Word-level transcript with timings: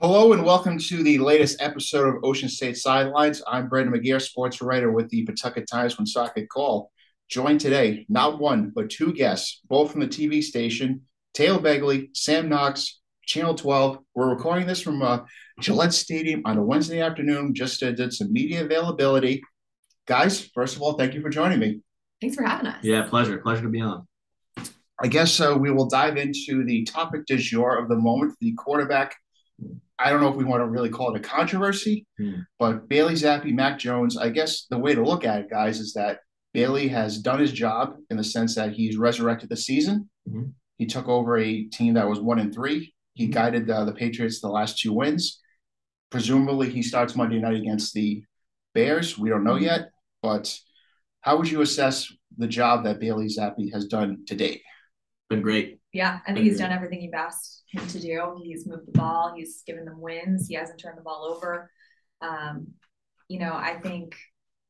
Hello 0.00 0.32
and 0.32 0.44
welcome 0.44 0.78
to 0.78 1.02
the 1.02 1.18
latest 1.18 1.60
episode 1.60 2.06
of 2.06 2.22
Ocean 2.22 2.48
State 2.48 2.76
Sidelines. 2.76 3.42
I'm 3.48 3.68
Brendan 3.68 3.92
McGair, 3.92 4.22
sports 4.22 4.62
writer 4.62 4.92
with 4.92 5.08
the 5.08 5.26
Pawtucket 5.26 5.66
Times 5.68 5.98
Woonsocket 5.98 6.48
Call. 6.48 6.92
Joined 7.28 7.60
today, 7.60 8.06
not 8.08 8.38
one, 8.38 8.70
but 8.72 8.90
two 8.90 9.12
guests, 9.12 9.60
both 9.68 9.90
from 9.90 10.00
the 10.00 10.06
TV 10.06 10.40
station, 10.40 11.00
Taylor 11.34 11.58
Begley, 11.58 12.16
Sam 12.16 12.48
Knox, 12.48 13.00
Channel 13.26 13.56
12. 13.56 13.98
We're 14.14 14.30
recording 14.30 14.68
this 14.68 14.80
from 14.80 15.02
uh, 15.02 15.22
Gillette 15.58 15.92
Stadium 15.92 16.42
on 16.44 16.58
a 16.58 16.62
Wednesday 16.62 17.00
afternoon, 17.00 17.52
just 17.52 17.82
uh, 17.82 17.90
did 17.90 18.12
some 18.12 18.32
media 18.32 18.64
availability. 18.64 19.42
Guys, 20.06 20.48
first 20.54 20.76
of 20.76 20.82
all, 20.82 20.92
thank 20.92 21.12
you 21.12 21.20
for 21.20 21.28
joining 21.28 21.58
me. 21.58 21.80
Thanks 22.20 22.36
for 22.36 22.44
having 22.44 22.68
us. 22.68 22.84
Yeah, 22.84 23.02
pleasure. 23.02 23.38
Pleasure 23.38 23.62
to 23.62 23.68
be 23.68 23.80
on. 23.80 24.06
I 25.02 25.08
guess 25.08 25.40
uh, 25.40 25.56
we 25.58 25.72
will 25.72 25.88
dive 25.88 26.16
into 26.16 26.64
the 26.64 26.84
topic 26.84 27.26
du 27.26 27.36
jour 27.36 27.76
of 27.76 27.88
the 27.88 27.96
moment, 27.96 28.36
the 28.40 28.52
quarterback 28.52 29.16
I 29.98 30.10
don't 30.10 30.20
know 30.20 30.28
if 30.28 30.36
we 30.36 30.44
want 30.44 30.60
to 30.60 30.66
really 30.66 30.90
call 30.90 31.14
it 31.14 31.18
a 31.18 31.28
controversy, 31.28 32.06
hmm. 32.18 32.40
but 32.58 32.88
Bailey 32.88 33.14
Zappe, 33.14 33.52
Mac 33.52 33.78
Jones, 33.78 34.16
I 34.16 34.28
guess 34.28 34.66
the 34.70 34.78
way 34.78 34.94
to 34.94 35.02
look 35.02 35.24
at 35.24 35.40
it, 35.40 35.50
guys, 35.50 35.80
is 35.80 35.92
that 35.94 36.20
Bailey 36.54 36.88
has 36.88 37.18
done 37.18 37.40
his 37.40 37.52
job 37.52 37.96
in 38.10 38.16
the 38.16 38.24
sense 38.24 38.54
that 38.54 38.72
he's 38.72 38.96
resurrected 38.96 39.48
the 39.48 39.56
season. 39.56 40.08
Mm-hmm. 40.28 40.50
He 40.76 40.86
took 40.86 41.08
over 41.08 41.36
a 41.36 41.64
team 41.64 41.94
that 41.94 42.08
was 42.08 42.20
one 42.20 42.38
and 42.38 42.54
three. 42.54 42.94
He 43.14 43.24
mm-hmm. 43.24 43.32
guided 43.32 43.70
uh, 43.70 43.84
the 43.84 43.92
Patriots 43.92 44.40
the 44.40 44.48
last 44.48 44.78
two 44.78 44.92
wins. 44.92 45.40
Presumably, 46.10 46.70
he 46.70 46.82
starts 46.82 47.16
Monday 47.16 47.38
night 47.38 47.56
against 47.56 47.92
the 47.92 48.22
Bears. 48.74 49.18
We 49.18 49.28
don't 49.28 49.44
know 49.44 49.54
mm-hmm. 49.54 49.64
yet, 49.64 49.90
but 50.22 50.56
how 51.20 51.36
would 51.36 51.50
you 51.50 51.60
assess 51.60 52.12
the 52.36 52.46
job 52.46 52.84
that 52.84 53.00
Bailey 53.00 53.26
Zappe 53.26 53.72
has 53.72 53.86
done 53.86 54.24
to 54.26 54.36
date? 54.36 54.62
Been 55.28 55.42
great. 55.42 55.80
Yeah, 55.98 56.20
I 56.28 56.32
think 56.32 56.44
he's 56.44 56.58
done 56.58 56.70
everything 56.70 57.02
you've 57.02 57.12
asked 57.12 57.64
him 57.72 57.84
to 57.88 57.98
do. 57.98 58.40
He's 58.40 58.68
moved 58.68 58.86
the 58.86 58.96
ball. 58.96 59.34
He's 59.36 59.64
given 59.66 59.84
them 59.84 60.00
wins. 60.00 60.46
He 60.46 60.54
hasn't 60.54 60.78
turned 60.78 60.96
the 60.96 61.02
ball 61.02 61.24
over. 61.24 61.72
Um, 62.20 62.68
you 63.26 63.40
know, 63.40 63.52
I 63.52 63.80
think 63.80 64.14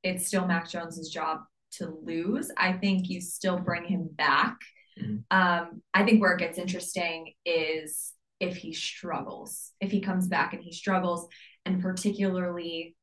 it's 0.02 0.26
still 0.26 0.46
Mac 0.46 0.70
Jones's 0.70 1.10
job 1.10 1.40
to 1.72 1.94
lose. 2.02 2.50
I 2.56 2.72
think 2.72 3.10
you 3.10 3.20
still 3.20 3.58
bring 3.58 3.84
him 3.84 4.08
back. 4.10 4.56
Mm-hmm. 4.98 5.16
Um, 5.30 5.82
I 5.92 6.02
think 6.06 6.22
where 6.22 6.32
it 6.32 6.38
gets 6.38 6.56
interesting 6.56 7.34
is 7.44 8.14
if 8.40 8.56
he 8.56 8.72
struggles, 8.72 9.72
if 9.82 9.90
he 9.90 10.00
comes 10.00 10.28
back 10.28 10.54
and 10.54 10.62
he 10.62 10.72
struggles, 10.72 11.28
and 11.66 11.82
particularly 11.82 12.96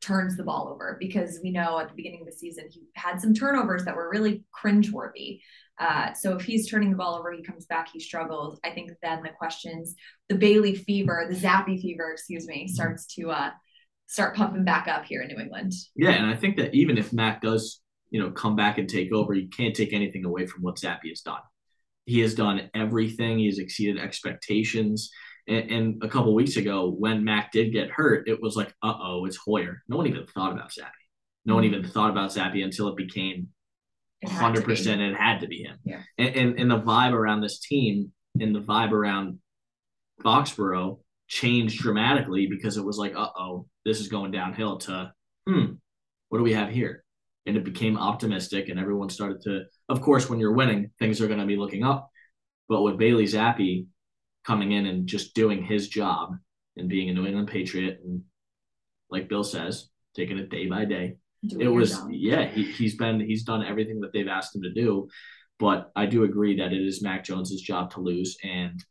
turns 0.00 0.36
the 0.36 0.44
ball 0.44 0.68
over 0.72 0.96
because 1.00 1.40
we 1.42 1.50
know 1.50 1.80
at 1.80 1.88
the 1.88 1.96
beginning 1.96 2.20
of 2.20 2.26
the 2.26 2.32
season 2.32 2.68
he 2.70 2.82
had 2.94 3.20
some 3.20 3.34
turnovers 3.34 3.86
that 3.86 3.96
were 3.96 4.08
really 4.08 4.44
cringeworthy. 4.54 5.40
Uh, 5.78 6.12
so 6.14 6.36
if 6.36 6.42
he's 6.42 6.68
turning 6.68 6.90
the 6.90 6.96
ball 6.96 7.16
over, 7.16 7.32
he 7.32 7.42
comes 7.42 7.66
back, 7.66 7.88
he 7.92 8.00
struggles. 8.00 8.58
I 8.64 8.70
think 8.70 8.92
then 9.02 9.22
the 9.22 9.30
questions, 9.30 9.94
the 10.28 10.34
Bailey 10.34 10.74
fever, 10.74 11.26
the 11.28 11.36
Zappe 11.36 11.80
fever, 11.80 12.10
excuse 12.12 12.46
me, 12.46 12.66
starts 12.66 13.06
to 13.14 13.30
uh, 13.30 13.50
start 14.06 14.36
pumping 14.36 14.64
back 14.64 14.88
up 14.88 15.04
here 15.04 15.22
in 15.22 15.28
New 15.28 15.38
England. 15.38 15.72
Yeah, 15.94 16.12
and 16.12 16.26
I 16.26 16.34
think 16.34 16.56
that 16.56 16.74
even 16.74 16.96
if 16.96 17.12
Mac 17.12 17.42
does, 17.42 17.80
you 18.10 18.20
know, 18.20 18.30
come 18.30 18.56
back 18.56 18.78
and 18.78 18.88
take 18.88 19.12
over, 19.12 19.34
you 19.34 19.48
can't 19.48 19.74
take 19.74 19.92
anything 19.92 20.24
away 20.24 20.46
from 20.46 20.62
what 20.62 20.76
Zappe 20.76 21.08
has 21.08 21.20
done. 21.20 21.40
He 22.06 22.20
has 22.20 22.34
done 22.34 22.70
everything. 22.74 23.38
He 23.38 23.46
has 23.46 23.58
exceeded 23.58 23.98
expectations. 23.98 25.10
And, 25.48 25.70
and 25.70 26.04
a 26.04 26.08
couple 26.08 26.34
weeks 26.34 26.56
ago, 26.56 26.88
when 26.88 27.24
Mac 27.24 27.52
did 27.52 27.72
get 27.72 27.90
hurt, 27.90 28.28
it 28.28 28.40
was 28.40 28.56
like, 28.56 28.72
uh 28.82 28.94
oh, 29.00 29.26
it's 29.26 29.36
Hoyer. 29.36 29.82
No 29.88 29.96
one 29.96 30.06
even 30.06 30.26
thought 30.26 30.52
about 30.52 30.70
Zappe. 30.70 30.90
No 31.44 31.54
one 31.54 31.64
even 31.64 31.84
thought 31.86 32.10
about 32.10 32.30
Zappe 32.30 32.64
until 32.64 32.88
it 32.88 32.96
became 32.96 33.48
hundred 34.24 34.64
percent. 34.64 35.00
It 35.00 35.16
had 35.16 35.40
to 35.40 35.46
be 35.46 35.62
him. 35.62 35.78
Yeah. 35.84 36.02
And, 36.18 36.36
and 36.36 36.60
and 36.60 36.70
the 36.70 36.80
vibe 36.80 37.12
around 37.12 37.40
this 37.40 37.60
team 37.60 38.12
and 38.40 38.54
the 38.54 38.60
vibe 38.60 38.92
around 38.92 39.38
Foxborough 40.22 41.00
changed 41.28 41.80
dramatically 41.80 42.46
because 42.46 42.76
it 42.76 42.84
was 42.84 42.98
like, 42.98 43.14
uh 43.16 43.28
oh, 43.38 43.66
this 43.84 44.00
is 44.00 44.08
going 44.08 44.30
downhill. 44.30 44.78
To 44.78 45.12
hmm, 45.46 45.72
what 46.28 46.38
do 46.38 46.44
we 46.44 46.54
have 46.54 46.70
here? 46.70 47.04
And 47.46 47.56
it 47.56 47.64
became 47.64 47.96
optimistic, 47.96 48.68
and 48.68 48.80
everyone 48.80 49.08
started 49.08 49.40
to. 49.42 49.64
Of 49.88 50.00
course, 50.00 50.28
when 50.28 50.40
you're 50.40 50.52
winning, 50.52 50.90
things 50.98 51.20
are 51.20 51.28
going 51.28 51.38
to 51.38 51.46
be 51.46 51.56
looking 51.56 51.84
up. 51.84 52.10
But 52.68 52.82
with 52.82 52.98
Bailey 52.98 53.24
Zappe 53.24 53.86
coming 54.44 54.72
in 54.72 54.86
and 54.86 55.06
just 55.06 55.34
doing 55.34 55.62
his 55.62 55.88
job 55.88 56.32
and 56.76 56.88
being 56.88 57.08
a 57.08 57.12
New 57.12 57.26
England 57.26 57.48
Patriot, 57.48 58.00
and 58.04 58.22
like 59.10 59.28
Bill 59.28 59.44
says, 59.44 59.88
taking 60.16 60.38
it 60.38 60.50
day 60.50 60.66
by 60.66 60.84
day, 60.84 61.16
it 61.58 61.68
was 61.68 62.00
yeah 62.10 62.46
he, 62.46 62.64
he's 62.64 62.96
been 62.96 63.20
he's 63.20 63.44
done 63.44 63.64
everything 63.64 64.00
that 64.00 64.12
they've 64.12 64.28
asked 64.28 64.54
him 64.54 64.62
to 64.62 64.72
do 64.72 65.08
but 65.58 65.90
i 65.96 66.06
do 66.06 66.24
agree 66.24 66.56
that 66.56 66.72
it 66.72 66.80
is 66.80 67.02
mac 67.02 67.24
jones's 67.24 67.60
job 67.60 67.90
to 67.90 68.00
lose 68.00 68.36
and 68.42 68.84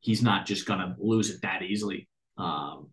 he's 0.00 0.22
not 0.22 0.46
just 0.46 0.66
gonna 0.66 0.96
lose 0.98 1.30
it 1.30 1.40
that 1.42 1.62
easily 1.62 2.08
um, 2.38 2.88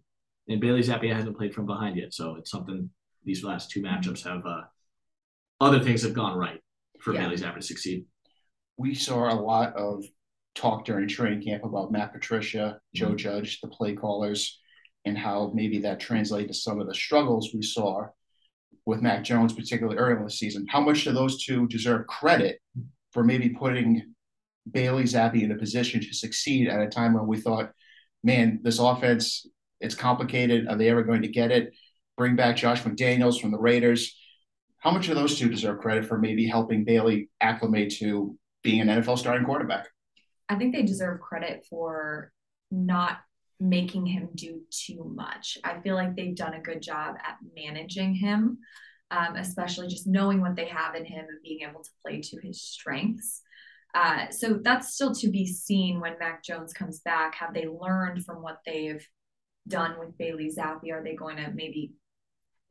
and 0.48 0.62
bailey 0.62 0.82
zappe 0.82 1.14
hasn't 1.14 1.38
played 1.38 1.54
from 1.54 1.66
behind 1.66 1.98
yet 1.98 2.14
so 2.14 2.36
it's 2.36 2.52
something 2.52 2.90
these 3.24 3.44
last 3.44 3.70
two 3.70 3.82
matchups 3.82 4.24
have 4.24 4.46
uh, 4.46 4.62
other 5.62 5.80
things 5.80 6.04
have 6.04 6.14
gone 6.14 6.38
right 6.38 6.62
for 7.00 7.14
yeah. 7.14 7.22
bailey 7.22 7.36
zappe 7.36 7.56
to 7.56 7.62
succeed 7.62 8.06
we 8.78 8.94
saw 8.94 9.32
a 9.32 9.36
lot 9.40 9.76
of 9.76 10.04
talk 10.56 10.86
during 10.86 11.08
training 11.08 11.42
camp 11.42 11.64
about 11.64 11.92
matt 11.92 12.12
patricia 12.14 12.80
joe 12.94 13.08
mm-hmm. 13.08 13.16
judge 13.18 13.60
the 13.62 13.68
play 13.68 13.94
callers 13.94 14.60
and 15.06 15.18
how 15.18 15.52
maybe 15.54 15.80
that 15.80 16.00
translated 16.00 16.50
to 16.50 16.54
some 16.54 16.80
of 16.80 16.88
the 16.88 16.94
struggles 16.94 17.52
we 17.54 17.62
saw 17.62 18.06
with 18.90 19.02
Mac 19.02 19.24
Jones, 19.24 19.54
particularly 19.54 19.98
early 19.98 20.18
in 20.18 20.24
the 20.24 20.32
season. 20.32 20.66
How 20.68 20.82
much 20.82 21.04
do 21.04 21.12
those 21.12 21.44
two 21.44 21.68
deserve 21.68 22.08
credit 22.08 22.60
for 23.14 23.24
maybe 23.24 23.50
putting 23.50 24.14
Bailey 24.70 25.04
Zappe 25.04 25.42
in 25.42 25.52
a 25.52 25.56
position 25.58 26.02
to 26.02 26.14
succeed 26.14 26.68
at 26.68 26.82
a 26.82 26.88
time 26.88 27.14
when 27.14 27.28
we 27.28 27.40
thought, 27.40 27.72
man, 28.24 28.60
this 28.64 28.80
offense, 28.80 29.46
it's 29.80 29.96
complicated. 29.96 30.68
Are 30.68 30.76
they 30.76 30.90
ever 30.90 31.04
going 31.04 31.22
to 31.22 31.28
get 31.28 31.52
it? 31.52 31.74
Bring 32.18 32.36
back 32.36 32.58
Josh 32.58 32.82
McDaniels 32.84 33.40
from 33.40 33.52
the 33.52 33.60
Raiders. 33.60 34.18
How 34.80 34.92
much 34.92 35.08
of 35.08 35.16
those 35.16 35.38
two 35.38 35.50
deserve 35.50 35.80
credit 35.80 36.06
for 36.06 36.18
maybe 36.18 36.48
helping 36.48 36.84
Bailey 36.84 37.30
acclimate 37.40 37.94
to 38.00 38.38
being 38.64 38.82
an 38.82 38.88
NFL 38.88 39.20
starting 39.20 39.46
quarterback? 39.46 39.88
I 40.50 40.56
think 40.56 40.74
they 40.74 40.84
deserve 40.84 41.22
credit 41.22 41.66
for 41.70 42.32
not 42.72 43.20
making 43.60 44.06
him 44.06 44.30
do 44.36 44.62
too 44.72 45.12
much. 45.16 45.58
I 45.64 45.80
feel 45.80 45.96
like 45.96 46.16
they've 46.16 46.36
done 46.36 46.54
a 46.54 46.62
good 46.62 46.82
job 46.82 47.16
at 47.18 47.38
managing 47.56 48.16
him, 48.16 48.60
um, 49.12 49.36
especially 49.36 49.88
just 49.88 50.08
knowing 50.08 50.42
what 50.42 50.56
they 50.56 50.66
have 50.66 50.96
in 50.96 51.06
him 51.06 51.26
and 51.28 51.42
being 51.44 51.68
able 51.68 51.84
to 51.84 51.90
play 52.02 52.22
to 52.22 52.40
his 52.42 52.62
strengths. 52.62 53.42
Uh, 53.94 54.30
so 54.30 54.60
that's 54.62 54.94
still 54.94 55.14
to 55.16 55.30
be 55.30 55.46
seen 55.46 56.00
when 56.00 56.20
Mac 56.20 56.44
Jones 56.44 56.74
comes 56.74 57.00
back. 57.00 57.36
Have 57.36 57.54
they 57.54 57.68
learned 57.68 58.24
from 58.24 58.42
what 58.42 58.60
they've 58.66 59.06
done 59.68 59.98
with 60.00 60.18
Bailey 60.18 60.52
Zappe? 60.56 60.92
Are 60.92 61.04
they 61.04 61.16
going 61.16 61.38
to 61.38 61.52
maybe 61.54 61.94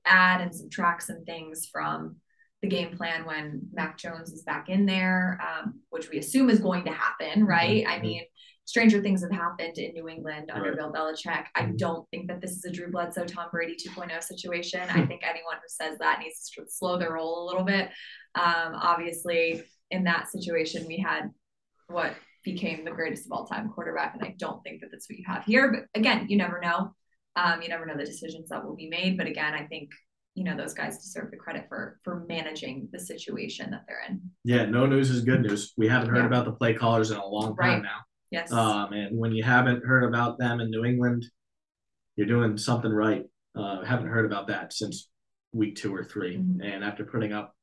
add 0.07 0.41
and 0.41 0.55
subtract 0.55 1.03
some 1.03 1.25
things 1.25 1.69
from 1.71 2.17
the 2.63 2.69
game 2.69 2.97
plan 2.97 3.25
when 3.25 3.63
Mac 3.73 3.99
Jones 3.99 4.33
is 4.33 4.43
back 4.43 4.69
in 4.69 4.87
there, 4.87 5.41
um, 5.43 5.81
which 5.91 6.11
we 6.11 6.19
assume 6.19 6.51
is 6.51 6.61
going 6.61 6.85
to 6.85 6.93
happen, 6.93 7.45
right? 7.45 7.85
Mm-hmm. 7.85 7.93
I 7.93 8.01
mean, 8.01 8.23
stranger 8.69 9.01
things 9.01 9.23
have 9.23 9.33
happened 9.33 9.79
in 9.79 9.95
New 9.95 10.11
England 10.11 10.51
under 10.53 10.69
right. 10.69 10.77
Bill 10.77 10.93
Belichick. 10.93 11.47
I 11.55 11.63
mm-hmm. 11.63 11.77
don't 11.77 12.07
think 12.11 12.29
that 12.29 12.43
this 12.43 12.51
is 12.51 12.63
a 12.67 12.71
Drew 12.71 12.91
Bledsoe, 12.91 13.25
Tom 13.25 13.49
Brady 13.51 13.75
2.0 13.75 14.23
situation. 14.23 14.83
I 14.91 15.07
think 15.07 15.23
anyone 15.25 15.55
who 15.55 15.69
says 15.69 15.97
that 16.01 16.19
needs 16.21 16.51
to 16.51 16.65
slow 16.69 16.99
their 16.99 17.15
roll 17.15 17.45
a 17.45 17.47
little 17.47 17.65
bit. 17.65 17.89
Um, 18.35 18.75
obviously, 18.75 19.63
in 19.91 20.05
that 20.05 20.31
situation, 20.31 20.85
we 20.87 20.99
had 20.99 21.31
what 21.87 22.13
became 22.45 22.85
the 22.85 22.91
greatest 22.91 23.25
of 23.25 23.33
all 23.33 23.47
time 23.47 23.71
quarterback, 23.71 24.15
and 24.15 24.23
I 24.23 24.35
don't 24.39 24.63
think 24.63 24.83
that 24.83 24.91
that's 24.91 25.09
what 25.09 25.19
you 25.19 25.25
have 25.27 25.45
here. 25.45 25.73
But 25.73 25.99
again, 25.99 26.27
you 26.29 26.37
never 26.37 26.61
know. 26.61 26.93
Um, 27.37 27.63
you 27.63 27.71
never 27.71 27.87
know 27.87 27.97
the 27.97 28.05
decisions 28.05 28.51
that 28.51 28.63
will 28.63 28.77
be 28.77 28.91
made. 28.91 29.17
But 29.17 29.29
again, 29.29 29.55
I 29.55 29.65
think 29.65 29.89
you 30.35 30.45
know 30.45 30.59
those 30.59 30.75
guys 30.75 30.99
deserve 30.99 31.31
the 31.31 31.39
credit 31.39 31.65
for 31.71 32.01
for 32.05 32.27
managing 32.29 32.91
the 32.93 32.99
situation 33.01 33.71
that 33.71 33.85
they're 33.89 34.03
in. 34.11 34.21
Yeah, 34.45 34.67
no 34.67 34.85
news 34.85 35.09
is 35.09 35.23
good 35.23 35.41
news. 35.41 35.73
We 35.79 35.89
haven't 35.89 36.11
heard 36.11 36.19
yeah. 36.19 36.27
about 36.27 36.45
the 36.45 36.53
play 36.53 36.75
callers 36.75 37.13
in 37.13 37.17
a 37.17 37.27
long 37.27 37.57
time 37.57 37.71
right. 37.71 37.83
now. 37.83 38.01
Yes. 38.31 38.53
Um, 38.53 38.93
and 38.93 39.19
when 39.19 39.33
you 39.33 39.43
haven't 39.43 39.85
heard 39.85 40.05
about 40.05 40.39
them 40.39 40.61
in 40.61 40.71
New 40.71 40.85
England, 40.85 41.25
you're 42.17 42.27
doing 42.27 42.59
something 42.59 42.93
right. 42.93 43.25
Uh, 43.55 43.83
haven't 43.85 44.09
heard 44.09 44.27
about 44.27 44.49
that 44.49 44.73
since 44.73 45.09
week 45.53 45.77
two 45.77 45.95
or 45.95 46.05
3 46.05 46.37
mm-hmm. 46.37 46.61
And 46.61 46.85
after 46.85 47.05
putting 47.05 47.33
up 47.33 47.55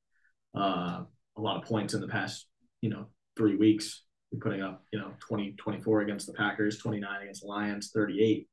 uh, 0.58 1.04
a 1.38 1.42
lot 1.42 1.58
of 1.58 1.68
points 1.68 1.94
in 1.94 2.02
the 2.02 2.08
past, 2.08 2.48
you 2.82 2.90
know, 2.90 3.08
three 3.38 3.56
weeks, 3.56 4.04
you're 4.32 4.42
putting 4.42 4.62
up, 4.62 4.84
you 4.92 5.00
know, 5.00 5.12
20, 5.28 5.54
24 5.58 6.02
against 6.02 6.28
the 6.28 6.34
Packers, 6.34 6.78
29 6.80 7.22
against 7.22 7.42
the 7.42 7.48
Lions, 7.48 7.92
38 7.94 8.48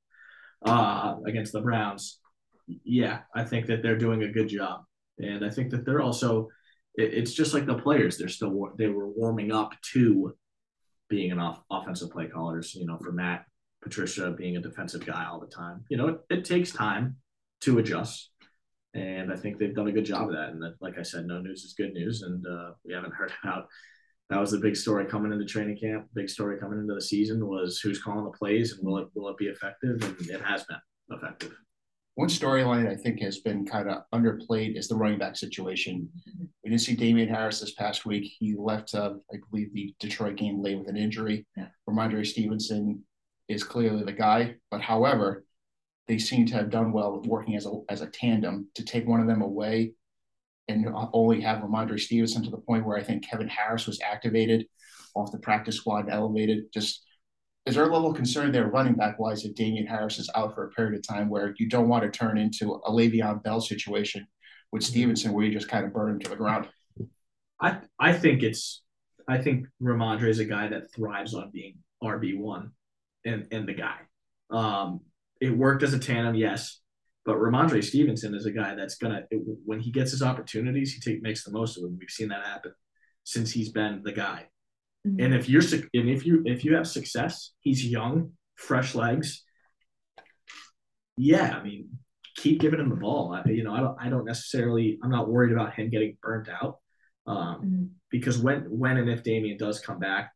uh, 0.64 1.17
against 1.26 1.53
the 1.53 1.61
Browns. 1.61 2.19
Yeah, 2.67 3.20
I 3.35 3.44
think 3.44 3.67
that 3.67 3.82
they're 3.82 3.99
doing 3.99 4.23
a 4.23 4.32
good 4.32 4.49
job. 4.49 4.82
And 5.19 5.44
I 5.44 5.50
think 5.50 5.70
that 5.70 5.85
they're 5.85 6.03
also, 6.03 6.49
it, 6.94 7.14
it's 7.14 7.32
just 7.32 7.55
like 7.55 7.67
the 7.67 7.79
players. 7.79 8.19
They're 8.19 8.29
still, 8.29 8.70
they 8.76 8.88
were 8.88 9.09
warming 9.09 9.53
up 9.53 9.73
to 9.93 10.35
being 11.12 11.31
an 11.31 11.38
off- 11.38 11.62
offensive 11.70 12.11
play 12.11 12.26
callers, 12.26 12.75
you 12.75 12.87
know, 12.87 12.97
for 12.97 13.12
Matt 13.12 13.44
Patricia 13.82 14.31
being 14.31 14.56
a 14.56 14.62
defensive 14.62 15.05
guy 15.05 15.26
all 15.31 15.38
the 15.38 15.47
time. 15.47 15.85
You 15.91 15.99
know, 15.99 16.09
it, 16.09 16.20
it 16.31 16.44
takes 16.47 16.73
time 16.73 17.17
to 17.61 17.79
adjust. 17.79 18.31
And 18.94 19.31
I 19.31 19.37
think 19.37 19.59
they've 19.59 19.75
done 19.75 19.88
a 19.88 19.93
good 19.93 20.06
job 20.06 20.29
of 20.29 20.35
that. 20.35 20.49
And 20.49 20.62
that, 20.62 20.76
like 20.81 20.99
I 20.99 21.03
said, 21.03 21.26
no 21.26 21.38
news 21.38 21.64
is 21.64 21.75
good 21.75 21.93
news. 21.93 22.23
And 22.23 22.47
uh, 22.47 22.70
we 22.82 22.94
haven't 22.94 23.12
heard 23.12 23.31
about 23.44 23.67
that 24.31 24.41
was 24.41 24.53
the 24.53 24.59
big 24.59 24.75
story 24.75 25.05
coming 25.05 25.32
into 25.32 25.44
training 25.44 25.76
camp. 25.76 26.06
Big 26.14 26.31
story 26.31 26.59
coming 26.59 26.79
into 26.79 26.94
the 26.94 27.03
season 27.03 27.47
was 27.47 27.79
who's 27.81 28.03
calling 28.03 28.25
the 28.25 28.31
plays 28.31 28.73
and 28.73 28.87
will 28.87 28.97
it 28.97 29.09
will 29.14 29.29
it 29.29 29.37
be 29.37 29.49
effective? 29.49 30.03
And 30.03 30.31
it 30.31 30.41
has 30.41 30.64
been 30.64 30.79
effective. 31.11 31.53
One 32.14 32.29
storyline 32.29 32.91
I 32.91 32.97
think 32.97 33.20
has 33.20 33.41
been 33.41 33.67
kind 33.67 33.91
of 33.91 34.05
underplayed 34.14 34.79
is 34.79 34.88
the 34.88 34.97
running 34.97 35.19
back 35.19 35.37
situation. 35.37 36.09
Didn't 36.73 36.85
see 36.85 36.97
Damien 36.97 37.29
Harris 37.29 37.61
this 37.61 37.75
past 37.75 38.07
week. 38.07 38.33
He 38.39 38.55
left, 38.57 38.95
uh, 38.95 39.13
I 39.31 39.37
believe, 39.51 39.75
the 39.75 39.95
Detroit 40.01 40.37
game 40.37 40.63
late 40.63 40.79
with 40.79 40.89
an 40.89 40.97
injury. 40.97 41.47
Yeah. 41.55 41.67
Rhamondre 41.87 42.27
Stevenson 42.27 43.05
is 43.47 43.63
clearly 43.63 44.05
the 44.05 44.13
guy, 44.13 44.55
but 44.71 44.81
however, 44.81 45.45
they 46.09 46.17
seem 46.17 46.47
to 46.47 46.55
have 46.55 46.71
done 46.71 46.91
well 46.91 47.15
with 47.15 47.27
working 47.27 47.57
as 47.57 47.67
a 47.67 47.73
as 47.91 48.01
a 48.01 48.07
tandem 48.07 48.69
to 48.77 48.87
take 48.87 49.07
one 49.07 49.21
of 49.21 49.27
them 49.27 49.43
away 49.43 49.93
and 50.67 50.89
only 51.13 51.43
have 51.43 51.59
Rhamondre 51.59 52.01
Stevenson 52.01 52.43
to 52.45 52.51
the 52.51 52.57
point 52.57 52.87
where 52.87 52.97
I 52.97 53.03
think 53.03 53.29
Kevin 53.29 53.49
Harris 53.49 53.87
was 53.87 54.01
activated 54.01 54.65
off 55.15 55.31
the 55.31 55.41
practice 55.41 55.77
squad 55.77 56.05
and 56.05 56.11
elevated. 56.11 56.73
Just 56.73 57.05
is 57.67 57.75
there 57.75 57.85
a 57.85 57.93
level 57.93 58.09
of 58.09 58.17
concern 58.17 58.51
there 58.51 58.69
running 58.69 58.95
back 58.95 59.19
wise 59.19 59.45
if 59.45 59.55
Damien 59.55 59.87
Harris 59.87 60.19
is 60.19 60.31
out 60.35 60.55
for 60.55 60.69
a 60.69 60.71
period 60.71 60.95
of 60.95 61.07
time 61.07 61.29
where 61.29 61.55
you 61.59 61.69
don't 61.69 61.91
want 61.91 62.03
to 62.03 62.19
turn 62.19 62.39
into 62.39 62.81
a 62.87 62.91
Le'Veon 62.91 63.43
Bell 63.43 63.61
situation 63.61 64.27
with 64.73 64.83
Stevenson 64.83 65.33
where 65.33 65.45
you 65.45 65.53
just 65.53 65.69
kind 65.69 65.85
of 65.85 65.93
burn 65.93 66.13
him 66.13 66.19
to 66.21 66.31
the 66.31 66.37
ground? 66.37 66.69
I 67.61 67.79
I 67.99 68.13
think 68.13 68.43
it's 68.43 68.83
I 69.29 69.39
think 69.39 69.67
Rhamondre 69.81 70.29
is 70.29 70.39
a 70.39 70.45
guy 70.45 70.69
that 70.69 70.93
thrives 70.93 71.35
on 71.35 71.51
being 71.53 71.79
RB 72.03 72.39
one 72.39 72.73
and 73.25 73.47
and 73.53 73.69
the 73.69 73.75
guy. 73.75 73.97
Um, 74.51 75.01
it 75.41 75.51
worked 75.51 75.83
as 75.83 75.95
a 75.95 75.99
tandem, 75.99 76.35
yes, 76.35 76.81
but 77.25 77.37
Rhamondre 77.37 77.85
Stevenson 77.85 78.35
is 78.35 78.47
a 78.47 78.53
guy 78.53 78.75
that's 78.75 78.97
gonna 78.97 79.25
when 79.65 79.81
he 79.81 79.93
gets 79.93 80.11
his 80.11 80.23
opportunities, 80.23 80.93
he 80.93 81.01
take 81.01 81.23
makes 81.23 81.45
the 81.45 81.53
most 81.53 81.77
of 81.77 81.83
them. 81.83 81.97
We've 81.99 82.11
seen 82.11 82.29
that 82.29 82.45
happen 82.45 82.73
since 83.25 83.53
he's 83.53 83.71
been 83.71 84.03
the 84.03 84.13
guy. 84.13 84.47
Mm-hmm. 85.07 85.25
And 85.25 85.35
if 85.35 85.49
you're 85.49 85.63
and 85.95 86.09
if 86.09 86.27
you 86.27 86.43
if 86.45 86.65
you 86.65 86.75
have 86.75 86.87
success, 86.87 87.53
he's 87.61 87.87
young, 87.87 88.33
fresh 88.57 88.95
legs. 88.95 89.45
Yeah, 91.17 91.57
I 91.57 91.63
mean, 91.63 91.91
keep 92.37 92.61
giving 92.61 92.81
him 92.81 92.88
the 92.88 92.96
ball. 92.96 93.32
I, 93.32 93.49
you 93.49 93.64
know, 93.64 93.75
I 93.75 93.81
don't 93.81 93.96
I 94.00 94.08
don't 94.08 94.25
necessarily 94.25 94.99
I'm 95.02 95.11
not 95.11 95.29
worried 95.29 95.52
about 95.52 95.75
him 95.75 95.90
getting 95.90 96.17
burnt 96.23 96.49
out. 96.49 96.79
Um, 97.26 97.61
Mhm. 97.64 97.88
because 98.11 98.38
when 98.38 98.62
when 98.70 98.96
and 98.96 99.08
if 99.11 99.23
Damien 99.23 99.56
does 99.58 99.81
come 99.81 99.99
back, 99.99 100.32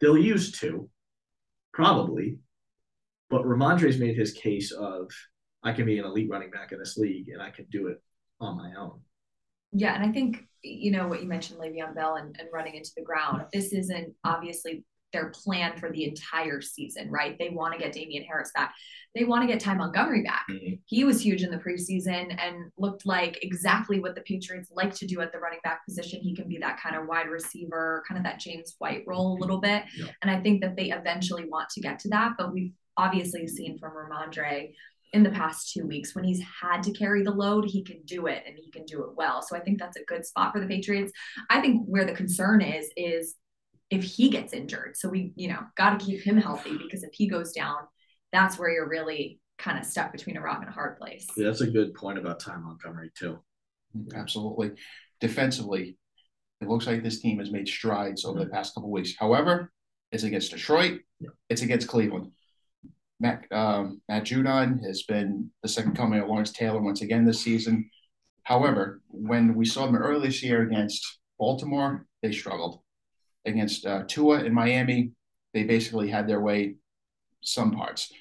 they'll 0.00 0.16
use 0.16 0.52
two, 0.52 0.88
probably. 1.72 2.38
But 3.28 3.42
Rhamondre's 3.42 3.98
made 3.98 4.16
his 4.16 4.32
case 4.32 4.72
of 4.72 5.10
I 5.62 5.72
can 5.72 5.86
be 5.86 5.98
an 5.98 6.04
elite 6.04 6.30
running 6.30 6.50
back 6.50 6.72
in 6.72 6.78
this 6.78 6.96
league 6.96 7.28
and 7.28 7.42
I 7.42 7.50
can 7.50 7.66
do 7.70 7.88
it 7.88 8.02
on 8.40 8.56
my 8.56 8.74
own. 8.78 9.00
Yeah, 9.72 9.94
and 9.94 10.02
I 10.08 10.12
think 10.12 10.46
you 10.62 10.90
know 10.90 11.08
what 11.08 11.22
you 11.22 11.28
mentioned, 11.28 11.58
Le'Veon 11.60 11.94
Bell 11.94 12.16
and, 12.16 12.36
and 12.38 12.48
running 12.52 12.74
into 12.74 12.90
the 12.96 13.02
ground. 13.02 13.44
This 13.52 13.72
isn't 13.72 14.14
obviously 14.24 14.84
their 15.12 15.30
plan 15.30 15.76
for 15.78 15.90
the 15.90 16.04
entire 16.04 16.60
season, 16.60 17.10
right? 17.10 17.36
They 17.38 17.50
want 17.50 17.74
to 17.74 17.78
get 17.78 17.92
Damien 17.92 18.24
Harris 18.24 18.50
back. 18.54 18.74
They 19.14 19.24
want 19.24 19.42
to 19.42 19.48
get 19.48 19.60
Ty 19.60 19.74
Montgomery 19.74 20.22
back. 20.22 20.46
Mhm. 20.48 20.80
He 20.86 21.04
was 21.04 21.24
huge 21.24 21.42
in 21.42 21.50
the 21.50 21.58
preseason 21.58 22.36
and 22.40 22.70
looked 22.78 23.06
like 23.06 23.42
exactly 23.42 23.98
what 23.98 24.14
the 24.14 24.20
Patriots 24.22 24.70
like 24.70 24.94
to 24.94 25.06
do 25.06 25.20
at 25.20 25.32
the 25.32 25.38
running 25.38 25.58
back 25.64 25.84
position. 25.84 26.20
He 26.20 26.34
can 26.34 26.48
be 26.48 26.58
that 26.58 26.80
kind 26.80 26.94
of 26.94 27.06
wide 27.08 27.28
receiver, 27.28 28.04
kind 28.06 28.18
of 28.18 28.24
that 28.24 28.38
James 28.38 28.76
White 28.78 29.04
role 29.06 29.36
a 29.36 29.40
little 29.40 29.60
bit. 29.60 29.84
Yeah. 29.96 30.06
And 30.22 30.30
I 30.30 30.40
think 30.40 30.60
that 30.62 30.76
they 30.76 30.90
eventually 30.90 31.48
want 31.48 31.70
to 31.70 31.80
get 31.80 31.98
to 32.00 32.08
that, 32.10 32.34
but 32.38 32.52
we've 32.52 32.72
obviously 32.96 33.46
seen 33.48 33.78
from 33.78 33.92
Rhamondre 33.92 34.74
in 35.12 35.22
the 35.24 35.30
past 35.30 35.72
two 35.72 35.86
weeks 35.86 36.14
when 36.14 36.24
he's 36.24 36.40
had 36.40 36.82
to 36.84 36.92
carry 36.92 37.22
the 37.24 37.32
load, 37.32 37.64
he 37.64 37.82
can 37.82 38.00
do 38.04 38.26
it 38.26 38.44
and 38.46 38.56
he 38.56 38.70
can 38.70 38.84
do 38.84 39.02
it 39.02 39.16
well. 39.16 39.42
So 39.42 39.56
I 39.56 39.60
think 39.60 39.80
that's 39.80 39.96
a 39.96 40.04
good 40.04 40.24
spot 40.24 40.52
for 40.52 40.60
the 40.60 40.68
Patriots. 40.68 41.12
I 41.48 41.60
think 41.60 41.84
where 41.86 42.04
the 42.04 42.12
concern 42.12 42.60
is 42.60 42.88
is 42.96 43.34
if 43.90 44.02
he 44.04 44.28
gets 44.30 44.52
injured. 44.52 44.96
So 44.96 45.08
we, 45.08 45.32
you 45.36 45.48
know, 45.48 45.60
got 45.76 45.98
to 45.98 46.04
keep 46.04 46.20
him 46.22 46.36
healthy 46.36 46.78
because 46.78 47.02
if 47.02 47.10
he 47.12 47.28
goes 47.28 47.52
down, 47.52 47.76
that's 48.32 48.58
where 48.58 48.70
you're 48.70 48.88
really 48.88 49.40
kind 49.58 49.78
of 49.78 49.84
stuck 49.84 50.12
between 50.12 50.36
a 50.36 50.40
rock 50.40 50.60
and 50.60 50.68
a 50.68 50.72
hard 50.72 50.96
place. 50.96 51.26
Yeah, 51.36 51.46
that's 51.46 51.60
a 51.60 51.66
good 51.70 51.94
point 51.94 52.18
about 52.18 52.40
Ty 52.40 52.56
Montgomery 52.56 53.10
too. 53.14 53.38
Absolutely. 54.14 54.72
Defensively, 55.20 55.96
it 56.60 56.68
looks 56.68 56.86
like 56.86 57.02
this 57.02 57.20
team 57.20 57.38
has 57.40 57.50
made 57.50 57.68
strides 57.68 58.24
over 58.24 58.38
the 58.38 58.46
past 58.50 58.74
couple 58.74 58.90
weeks. 58.90 59.14
However, 59.18 59.72
it's 60.12 60.22
against 60.22 60.52
Detroit, 60.52 61.00
Yeah. 61.18 61.30
it's 61.48 61.62
against 61.62 61.88
Cleveland. 61.88 62.32
Matt, 63.18 63.44
um, 63.52 64.00
Matt 64.08 64.24
Judon 64.24 64.82
has 64.86 65.02
been 65.02 65.50
the 65.62 65.68
second 65.68 65.94
coming 65.94 66.20
of 66.20 66.28
Lawrence 66.28 66.52
Taylor 66.52 66.80
once 66.80 67.02
again 67.02 67.24
this 67.26 67.42
season. 67.42 67.90
However, 68.44 69.02
when 69.08 69.54
we 69.54 69.66
saw 69.66 69.84
them 69.86 69.96
earlier 69.96 70.20
this 70.26 70.42
year 70.42 70.62
against 70.62 71.18
Baltimore, 71.38 72.06
they 72.22 72.32
struggled. 72.32 72.80
Against 73.46 73.86
uh, 73.86 74.04
Tua 74.06 74.44
in 74.44 74.52
Miami, 74.52 75.12
they 75.54 75.64
basically 75.64 76.08
had 76.08 76.28
their 76.28 76.40
way 76.40 76.74
some 77.42 77.72
parts. 77.72 78.12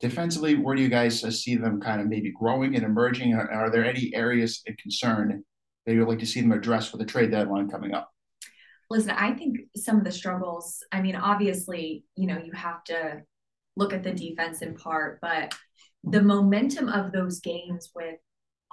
Defensively, 0.00 0.54
where 0.54 0.76
do 0.76 0.82
you 0.82 0.88
guys 0.88 1.24
uh, 1.24 1.30
see 1.30 1.56
them 1.56 1.80
kind 1.80 2.00
of 2.00 2.06
maybe 2.06 2.30
growing 2.30 2.76
and 2.76 2.84
emerging? 2.84 3.34
Are, 3.34 3.50
are 3.50 3.70
there 3.70 3.84
any 3.84 4.12
areas 4.14 4.62
of 4.68 4.76
concern 4.76 5.42
that 5.84 5.92
you 5.92 6.00
would 6.00 6.08
like 6.08 6.18
to 6.18 6.26
see 6.26 6.40
them 6.40 6.52
address 6.52 6.88
for 6.88 6.98
the 6.98 7.04
trade 7.04 7.30
deadline 7.30 7.68
coming 7.68 7.94
up? 7.94 8.10
Listen, 8.88 9.10
I 9.10 9.32
think 9.32 9.58
some 9.76 9.96
of 9.96 10.04
the 10.04 10.12
struggles, 10.12 10.84
I 10.92 11.00
mean, 11.00 11.16
obviously, 11.16 12.04
you 12.14 12.26
know, 12.26 12.38
you 12.38 12.52
have 12.52 12.84
to 12.84 13.22
look 13.74 13.92
at 13.92 14.04
the 14.04 14.12
defense 14.12 14.62
in 14.62 14.74
part, 14.74 15.18
but 15.20 15.54
the 16.04 16.22
momentum 16.22 16.88
of 16.88 17.10
those 17.10 17.40
games 17.40 17.90
with 17.94 18.16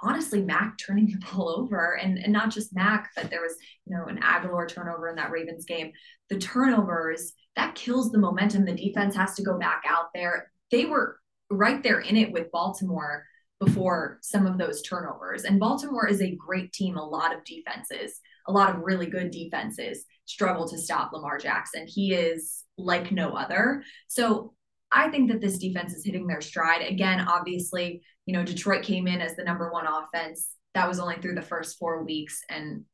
honestly 0.04 0.42
Mac 0.42 0.76
turning 0.78 1.06
the 1.20 1.26
ball 1.26 1.48
over 1.48 1.96
and, 1.96 2.18
and 2.18 2.32
not 2.32 2.50
just 2.50 2.74
Mac, 2.74 3.10
but 3.16 3.30
there 3.30 3.42
was, 3.42 3.56
you 3.86 3.96
know, 3.96 4.04
an 4.04 4.18
Aguilar 4.22 4.66
turnover 4.66 5.08
in 5.08 5.16
that 5.16 5.30
Ravens 5.30 5.64
game. 5.64 5.92
The 6.28 6.38
turnovers, 6.38 7.32
that 7.56 7.74
kills 7.74 8.10
the 8.10 8.18
momentum. 8.18 8.64
The 8.64 8.74
defense 8.74 9.14
has 9.16 9.34
to 9.34 9.42
go 9.42 9.58
back 9.58 9.84
out 9.88 10.06
there. 10.14 10.50
They 10.70 10.86
were 10.86 11.18
right 11.50 11.82
there 11.82 12.00
in 12.00 12.16
it 12.16 12.32
with 12.32 12.50
Baltimore 12.50 13.24
before 13.60 14.18
some 14.22 14.46
of 14.46 14.58
those 14.58 14.82
turnovers. 14.82 15.44
And 15.44 15.60
Baltimore 15.60 16.08
is 16.08 16.20
a 16.20 16.34
great 16.34 16.72
team. 16.72 16.96
A 16.96 17.04
lot 17.04 17.34
of 17.34 17.44
defenses, 17.44 18.20
a 18.48 18.52
lot 18.52 18.74
of 18.74 18.82
really 18.82 19.06
good 19.06 19.30
defenses 19.30 20.04
struggle 20.24 20.68
to 20.68 20.78
stop 20.78 21.12
Lamar 21.12 21.38
Jackson. 21.38 21.86
He 21.86 22.12
is 22.12 22.64
like 22.76 23.12
no 23.12 23.30
other. 23.30 23.82
So 24.08 24.54
I 24.90 25.08
think 25.10 25.30
that 25.30 25.40
this 25.40 25.58
defense 25.58 25.94
is 25.94 26.04
hitting 26.04 26.26
their 26.26 26.40
stride. 26.40 26.82
Again, 26.82 27.20
obviously, 27.20 28.02
you 28.26 28.34
know, 28.34 28.44
Detroit 28.44 28.82
came 28.82 29.06
in 29.06 29.20
as 29.20 29.36
the 29.36 29.44
number 29.44 29.70
one 29.70 29.86
offense. 29.86 30.50
That 30.74 30.88
was 30.88 30.98
only 30.98 31.16
through 31.16 31.34
the 31.34 31.42
first 31.42 31.78
four 31.78 32.02
weeks. 32.02 32.40
And 32.48 32.84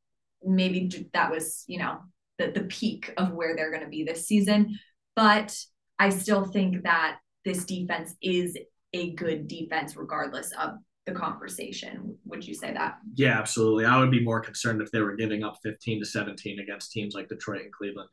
maybe 0.43 1.09
that 1.13 1.31
was, 1.31 1.65
you 1.67 1.79
know, 1.79 1.99
the, 2.39 2.51
the 2.51 2.65
peak 2.65 3.13
of 3.17 3.33
where 3.33 3.55
they're 3.55 3.71
going 3.71 3.85
to 3.85 3.89
be 3.89 4.05
this 4.05 4.27
season. 4.27 4.79
But 5.17 5.57
I 5.99 6.11
still 6.11 6.45
think 6.45 6.83
that 6.83 7.19
this 7.45 7.65
defense 7.65 8.15
is 8.23 8.57
a 8.93 9.13
good 9.13 9.49
defense, 9.49 9.97
regardless 9.97 10.53
of 10.53 10.75
the 11.07 11.13
conversation. 11.13 12.17
Would 12.27 12.47
you 12.47 12.55
say 12.55 12.73
that? 12.73 12.99
Yeah, 13.15 13.39
absolutely. 13.39 13.85
I 13.85 13.99
would 13.99 14.11
be 14.11 14.25
more 14.25 14.41
concerned 14.41 14.83
if 14.83 14.91
they 14.91 15.01
were 15.01 15.17
giving 15.17 15.43
up 15.43 15.59
15 15.63 16.01
to 16.01 16.07
17 16.07 16.59
against 16.59 16.93
teams 16.93 17.15
like 17.15 17.29
Detroit 17.29 17.63
and 17.63 17.73
Cleveland. 17.73 18.09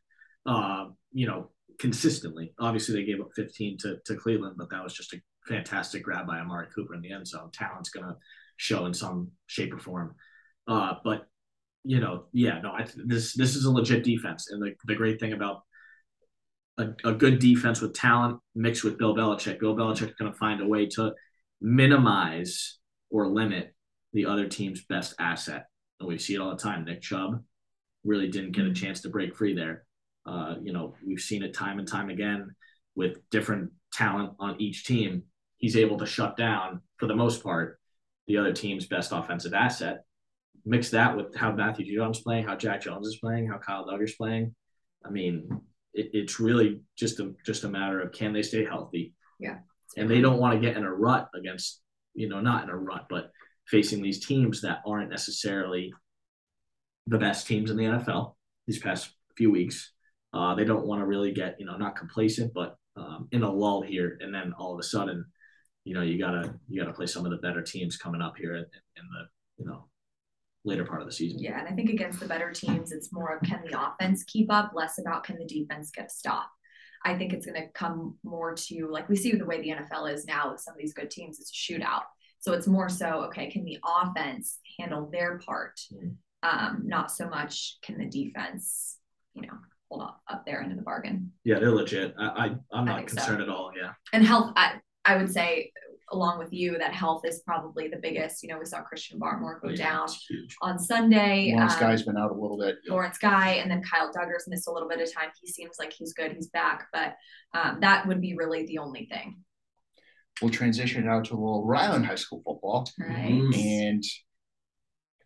Uh, 0.45 0.85
you 1.11 1.27
know, 1.27 1.49
consistently. 1.79 2.53
Obviously, 2.59 2.95
they 2.95 3.05
gave 3.05 3.21
up 3.21 3.29
15 3.35 3.77
to, 3.79 3.97
to 4.05 4.15
Cleveland, 4.15 4.55
but 4.57 4.69
that 4.69 4.83
was 4.83 4.93
just 4.93 5.13
a 5.13 5.21
fantastic 5.47 6.03
grab 6.03 6.27
by 6.27 6.39
Amari 6.39 6.67
Cooper 6.73 6.95
in 6.95 7.01
the 7.01 7.11
end 7.11 7.27
zone. 7.27 7.49
Talent's 7.51 7.89
going 7.89 8.07
to 8.07 8.15
show 8.57 8.85
in 8.85 8.93
some 8.93 9.31
shape 9.47 9.73
or 9.73 9.79
form. 9.79 10.15
Uh, 10.67 10.95
but 11.03 11.27
you 11.83 11.99
know, 11.99 12.25
yeah, 12.33 12.59
no, 12.59 12.71
I, 12.71 12.85
this 13.05 13.33
this 13.33 13.55
is 13.55 13.65
a 13.65 13.71
legit 13.71 14.03
defense, 14.03 14.51
and 14.51 14.61
the, 14.61 14.73
the 14.85 14.95
great 14.95 15.19
thing 15.19 15.33
about 15.33 15.61
a, 16.77 16.89
a 17.05 17.13
good 17.13 17.39
defense 17.39 17.81
with 17.81 17.93
talent 17.93 18.39
mixed 18.55 18.83
with 18.83 18.97
Bill 18.97 19.15
Belichick, 19.15 19.59
Bill 19.59 19.75
Belichick's 19.75 20.15
going 20.15 20.31
to 20.31 20.37
find 20.37 20.61
a 20.61 20.67
way 20.67 20.85
to 20.87 21.13
minimize 21.61 22.77
or 23.09 23.27
limit 23.27 23.73
the 24.13 24.25
other 24.25 24.47
team's 24.47 24.83
best 24.85 25.15
asset, 25.19 25.67
and 25.99 26.09
we 26.09 26.17
see 26.17 26.35
it 26.35 26.41
all 26.41 26.51
the 26.51 26.61
time. 26.61 26.83
Nick 26.83 27.01
Chubb 27.01 27.41
really 28.03 28.27
didn't 28.27 28.51
get 28.51 28.65
a 28.65 28.73
chance 28.73 29.01
to 29.01 29.09
break 29.09 29.35
free 29.35 29.55
there. 29.55 29.85
Uh, 30.25 30.55
you 30.61 30.73
know, 30.73 30.95
we've 31.05 31.21
seen 31.21 31.43
it 31.43 31.53
time 31.53 31.79
and 31.79 31.87
time 31.87 32.09
again 32.09 32.53
with 32.95 33.17
different 33.29 33.71
talent 33.93 34.33
on 34.39 34.59
each 34.59 34.85
team. 34.85 35.23
He's 35.57 35.75
able 35.75 35.97
to 35.99 36.05
shut 36.05 36.37
down, 36.37 36.81
for 36.97 37.07
the 37.07 37.15
most 37.15 37.43
part, 37.43 37.79
the 38.27 38.37
other 38.37 38.53
team's 38.53 38.85
best 38.85 39.11
offensive 39.11 39.53
asset. 39.53 40.03
Mix 40.65 40.89
that 40.91 41.15
with 41.15 41.35
how 41.35 41.51
Matthew 41.51 41.85
Judon's 41.85 42.21
playing, 42.21 42.45
how 42.45 42.55
Jack 42.55 42.81
Jones 42.81 43.07
is 43.07 43.17
playing, 43.17 43.47
how 43.47 43.57
Kyle 43.57 43.85
Dugger's 43.85 44.15
playing. 44.15 44.53
I 45.05 45.09
mean, 45.09 45.49
it, 45.93 46.09
it's 46.13 46.39
really 46.39 46.81
just 46.97 47.19
a 47.19 47.33
just 47.45 47.63
a 47.63 47.69
matter 47.69 48.01
of 48.01 48.11
can 48.11 48.33
they 48.33 48.43
stay 48.43 48.65
healthy? 48.65 49.13
Yeah. 49.39 49.59
And 49.95 50.09
they 50.09 50.21
don't 50.21 50.39
want 50.39 50.53
to 50.53 50.59
get 50.59 50.75
in 50.75 50.83
a 50.83 50.93
rut 50.93 51.29
against, 51.33 51.81
you 52.13 52.27
know, 52.27 52.41
not 52.41 52.63
in 52.63 52.69
a 52.69 52.75
rut, 52.75 53.07
but 53.09 53.31
facing 53.67 54.01
these 54.01 54.25
teams 54.25 54.61
that 54.61 54.81
aren't 54.85 55.09
necessarily 55.09 55.93
the 57.07 57.17
best 57.17 57.47
teams 57.47 57.71
in 57.71 57.77
the 57.77 57.83
NFL 57.83 58.35
these 58.67 58.79
past 58.79 59.09
few 59.37 59.51
weeks. 59.51 59.93
Uh, 60.33 60.55
they 60.55 60.65
don't 60.65 60.85
want 60.85 61.01
to 61.01 61.05
really 61.05 61.31
get, 61.31 61.55
you 61.59 61.65
know, 61.65 61.77
not 61.77 61.95
complacent, 61.95 62.53
but 62.53 62.75
um, 62.97 63.27
in 63.31 63.43
a 63.43 63.51
lull 63.51 63.81
here, 63.81 64.17
and 64.21 64.33
then 64.33 64.53
all 64.57 64.73
of 64.73 64.79
a 64.79 64.83
sudden, 64.83 65.25
you 65.87 65.93
know, 65.93 66.01
you 66.01 66.19
gotta 66.19 66.53
you 66.67 66.81
gotta 66.81 66.93
play 66.93 67.05
some 67.05 67.25
of 67.25 67.31
the 67.31 67.37
better 67.37 67.61
teams 67.61 67.97
coming 67.97 68.21
up 68.21 68.35
here 68.37 68.55
in, 68.55 68.63
in 68.63 69.05
the 69.09 69.27
you 69.57 69.65
know 69.65 69.85
later 70.65 70.83
part 70.83 71.01
of 71.01 71.07
the 71.07 71.13
season. 71.13 71.39
Yeah, 71.39 71.59
and 71.59 71.67
I 71.67 71.71
think 71.71 71.89
against 71.89 72.19
the 72.19 72.27
better 72.27 72.51
teams, 72.51 72.91
it's 72.91 73.13
more 73.13 73.35
of 73.35 73.41
can 73.43 73.63
the 73.69 73.79
offense 73.81 74.23
keep 74.25 74.51
up, 74.51 74.71
less 74.75 74.99
about 74.99 75.23
can 75.23 75.37
the 75.37 75.45
defense 75.45 75.91
get 75.91 76.07
a 76.07 76.09
stop. 76.09 76.49
I 77.05 77.17
think 77.17 77.31
it's 77.31 77.45
going 77.45 77.61
to 77.61 77.69
come 77.69 78.17
more 78.23 78.53
to 78.53 78.87
like 78.91 79.07
we 79.07 79.15
see 79.15 79.31
the 79.31 79.45
way 79.45 79.61
the 79.61 79.69
NFL 79.69 80.11
is 80.13 80.25
now 80.25 80.51
with 80.51 80.59
some 80.59 80.73
of 80.73 80.79
these 80.79 80.93
good 80.93 81.09
teams, 81.09 81.39
it's 81.39 81.51
a 81.51 81.73
shootout. 81.73 82.01
So 82.39 82.51
it's 82.53 82.67
more 82.67 82.89
so 82.89 83.23
okay, 83.27 83.49
can 83.49 83.63
the 83.63 83.77
offense 83.85 84.59
handle 84.79 85.09
their 85.09 85.37
part? 85.39 85.79
Mhm. 85.93 86.15
Um, 86.43 86.83
not 86.85 87.11
so 87.11 87.27
much 87.29 87.77
can 87.81 87.97
the 87.97 88.05
defense, 88.05 88.97
you 89.35 89.43
know, 89.43 89.57
hold 89.89 90.01
up 90.03 90.21
up 90.29 90.45
their 90.45 90.61
end 90.61 90.71
of 90.71 90.77
the 90.77 90.83
bargain. 90.83 91.31
Yeah, 91.45 91.59
they're 91.59 91.71
legit. 91.71 92.13
I, 92.19 92.25
I 92.25 92.45
I'm 92.45 92.59
I 92.71 92.83
not 92.83 92.97
think 92.97 93.09
so. 93.11 93.15
concerned 93.17 93.41
at 93.41 93.49
all. 93.49 93.71
Yeah. 93.79 93.93
And 94.11 94.25
health, 94.25 94.51
I, 94.55 94.79
I 95.07 95.17
would 95.17 95.31
say, 95.31 95.71
along 96.11 96.37
with 96.39 96.51
you, 96.53 96.77
that 96.77 96.93
health 96.93 97.23
is 97.25 97.39
probably 97.45 97.87
the 97.87 97.97
biggest. 97.97 98.43
You 98.43 98.49
know, 98.49 98.59
we 98.59 98.65
saw 98.65 98.81
Christian 98.81 99.19
Barmore 99.19 99.61
go 99.61 99.69
Yeah, 99.69 99.75
down 99.75 100.07
on 100.61 100.77
Sunday. 100.79 101.51
Lawrence 101.53 101.73
um, 101.75 101.79
Guy's 101.79 102.03
been 102.03 102.17
out 102.17 102.31
a 102.31 102.33
little 102.33 102.57
bit. 102.57 102.75
Lawrence 102.87 103.17
Guy, 103.17 103.53
and 103.53 103.69
then 103.71 103.81
Kyle 103.83 104.11
Dugger's 104.11 104.45
missed 104.47 104.67
a 104.67 104.71
little 104.71 104.87
bit 104.89 104.99
of 105.01 105.13
time. 105.13 105.29
He 105.41 105.47
seems 105.51 105.77
like 105.79 105.93
he's 105.93 106.13
good. 106.13 106.33
He's 106.33 106.47
back, 106.47 106.87
but 106.93 107.15
um, 107.53 107.79
that 107.81 108.05
would 108.07 108.21
be 108.21 108.35
really 108.35 108.65
the 108.65 108.77
only 108.79 109.05
thing, 109.11 109.37
We'll 110.41 110.51
transition 110.51 111.05
now 111.05 111.21
to 111.21 111.33
a 111.33 111.35
little 111.35 111.65
Rhode 111.65 111.79
Island 111.79 112.05
High 112.05 112.15
School 112.15 112.43
football. 112.45 112.87
right? 112.99 113.31
Mhm. 113.31 113.55
And 113.57 114.03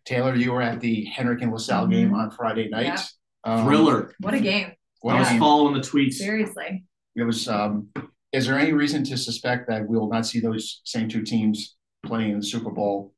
Taylor, 0.04 0.34
you 0.34 0.52
were 0.52 0.62
at 0.62 0.80
the 0.80 1.06
Hendricken 1.14 1.52
LaSalle 1.52 1.86
Mhm. 1.86 1.90
game 1.90 2.14
on 2.14 2.30
Friday 2.30 2.68
night. 2.68 2.84
Yeah. 2.86 3.02
Um, 3.44 3.66
Thriller. 3.66 4.14
What 4.20 4.34
a 4.34 4.40
game! 4.40 4.72
what 5.00 5.14
I 5.14 5.16
a 5.16 5.20
was 5.20 5.28
game. 5.28 5.38
following 5.40 5.74
the 5.74 5.80
tweets. 5.80 6.14
Seriously, 6.14 6.84
It 7.14 7.24
was. 7.24 7.46
Um, 7.48 7.88
is 8.32 8.46
there 8.46 8.58
any 8.58 8.72
reason 8.72 9.04
to 9.04 9.16
suspect 9.16 9.68
that 9.68 9.86
we 9.86 9.96
will 9.96 10.08
not 10.08 10.26
see 10.26 10.40
those 10.40 10.80
same 10.84 11.08
two 11.08 11.22
teams 11.22 11.76
playing 12.04 12.30
in 12.30 12.38
the 12.38 12.46
Super 12.46 12.70
Bowl 12.70 13.14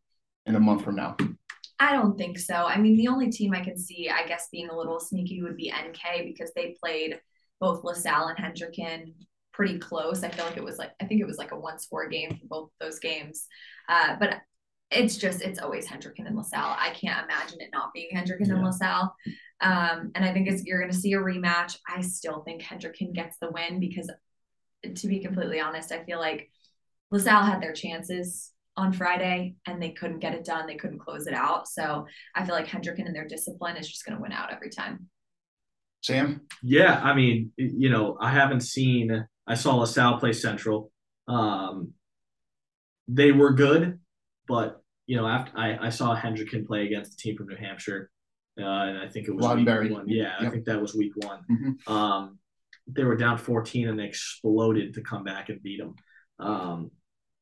in 0.46 0.56
a 0.56 0.60
month 0.60 0.84
from 0.84 0.96
now? 0.96 1.16
I 1.78 1.92
don't 1.92 2.16
think 2.16 2.38
so. 2.38 2.54
I 2.54 2.78
mean, 2.78 2.96
the 2.96 3.08
only 3.08 3.30
team 3.30 3.52
I 3.52 3.60
can 3.60 3.78
see, 3.78 4.08
I 4.08 4.26
guess, 4.26 4.48
being 4.50 4.68
a 4.68 4.76
little 4.76 5.00
sneaky 5.00 5.42
would 5.42 5.56
be 5.56 5.72
NK 5.72 6.24
because 6.24 6.52
they 6.54 6.76
played 6.82 7.20
both 7.60 7.84
LaSalle 7.84 8.28
and 8.28 8.38
Hendricken 8.38 9.14
pretty 9.52 9.78
close. 9.78 10.22
I 10.22 10.28
feel 10.28 10.44
like 10.44 10.56
it 10.56 10.64
was 10.64 10.78
like 10.78 10.92
I 11.00 11.06
think 11.06 11.20
it 11.20 11.26
was 11.26 11.38
like 11.38 11.52
a 11.52 11.58
one 11.58 11.78
score 11.78 12.08
game 12.08 12.30
for 12.30 12.46
both 12.46 12.70
those 12.80 12.98
games. 12.98 13.46
Uh, 13.88 14.16
but 14.18 14.38
it's 14.90 15.16
just 15.16 15.42
it's 15.42 15.58
always 15.58 15.86
Hendricken 15.86 16.26
and 16.26 16.36
LaSalle. 16.36 16.76
I 16.78 16.90
can't 16.90 17.24
imagine 17.24 17.60
it 17.60 17.70
not 17.72 17.92
being 17.92 18.10
Hendricken 18.14 18.50
and 18.50 18.64
LaSalle. 18.64 19.14
Um, 19.60 20.10
and 20.14 20.24
I 20.24 20.32
think 20.32 20.48
it's 20.48 20.64
you're 20.64 20.80
gonna 20.80 20.92
see 20.92 21.12
a 21.14 21.18
rematch. 21.18 21.78
I 21.88 22.00
still 22.00 22.42
think 22.42 22.62
Hendricken 22.62 23.12
gets 23.14 23.38
the 23.38 23.50
win 23.50 23.80
because 23.80 24.10
to 24.92 25.08
be 25.08 25.20
completely 25.20 25.60
honest, 25.60 25.92
I 25.92 26.04
feel 26.04 26.18
like 26.18 26.50
LaSalle 27.10 27.44
had 27.44 27.62
their 27.62 27.72
chances 27.72 28.52
on 28.76 28.92
Friday 28.92 29.54
and 29.66 29.80
they 29.80 29.90
couldn't 29.90 30.18
get 30.18 30.34
it 30.34 30.44
done. 30.44 30.66
They 30.66 30.74
couldn't 30.74 30.98
close 30.98 31.26
it 31.26 31.34
out. 31.34 31.68
So 31.68 32.06
I 32.34 32.44
feel 32.44 32.54
like 32.54 32.66
Hendricken 32.66 33.06
and 33.06 33.14
their 33.14 33.28
discipline 33.28 33.76
is 33.76 33.88
just 33.88 34.04
going 34.04 34.16
to 34.16 34.22
win 34.22 34.32
out 34.32 34.52
every 34.52 34.70
time. 34.70 35.08
Sam, 36.02 36.42
Yeah, 36.62 37.00
I 37.02 37.14
mean, 37.14 37.52
you 37.56 37.88
know, 37.88 38.18
I 38.20 38.30
haven't 38.30 38.60
seen. 38.60 39.26
I 39.46 39.54
saw 39.54 39.76
LaSalle 39.76 40.18
play 40.18 40.32
Central. 40.32 40.90
Um, 41.28 41.92
they 43.08 43.32
were 43.32 43.52
good, 43.52 44.00
but 44.46 44.82
you 45.06 45.16
know, 45.16 45.26
after 45.26 45.52
I, 45.56 45.86
I 45.86 45.88
saw 45.90 46.16
Hendricken 46.16 46.66
play 46.66 46.86
against 46.86 47.14
a 47.14 47.16
team 47.16 47.36
from 47.36 47.48
New 47.48 47.56
Hampshire, 47.56 48.10
uh, 48.58 48.64
and 48.64 48.98
I 48.98 49.08
think 49.08 49.28
it 49.28 49.32
was 49.34 49.54
week 49.56 49.66
one. 49.68 50.08
Yeah, 50.08 50.34
I 50.38 50.48
think 50.48 50.64
that 50.64 50.80
was 50.80 50.94
week 50.94 51.12
one. 51.16 51.40
Mhm. 51.50 51.90
Um, 51.90 52.38
they 52.86 53.04
were 53.04 53.16
down 53.16 53.38
14 53.38 53.88
and 53.88 53.98
they 53.98 54.04
exploded 54.04 54.94
to 54.94 55.02
come 55.02 55.24
back 55.24 55.48
and 55.48 55.62
beat 55.62 55.80
them. 55.80 55.94
Um, 56.38 56.90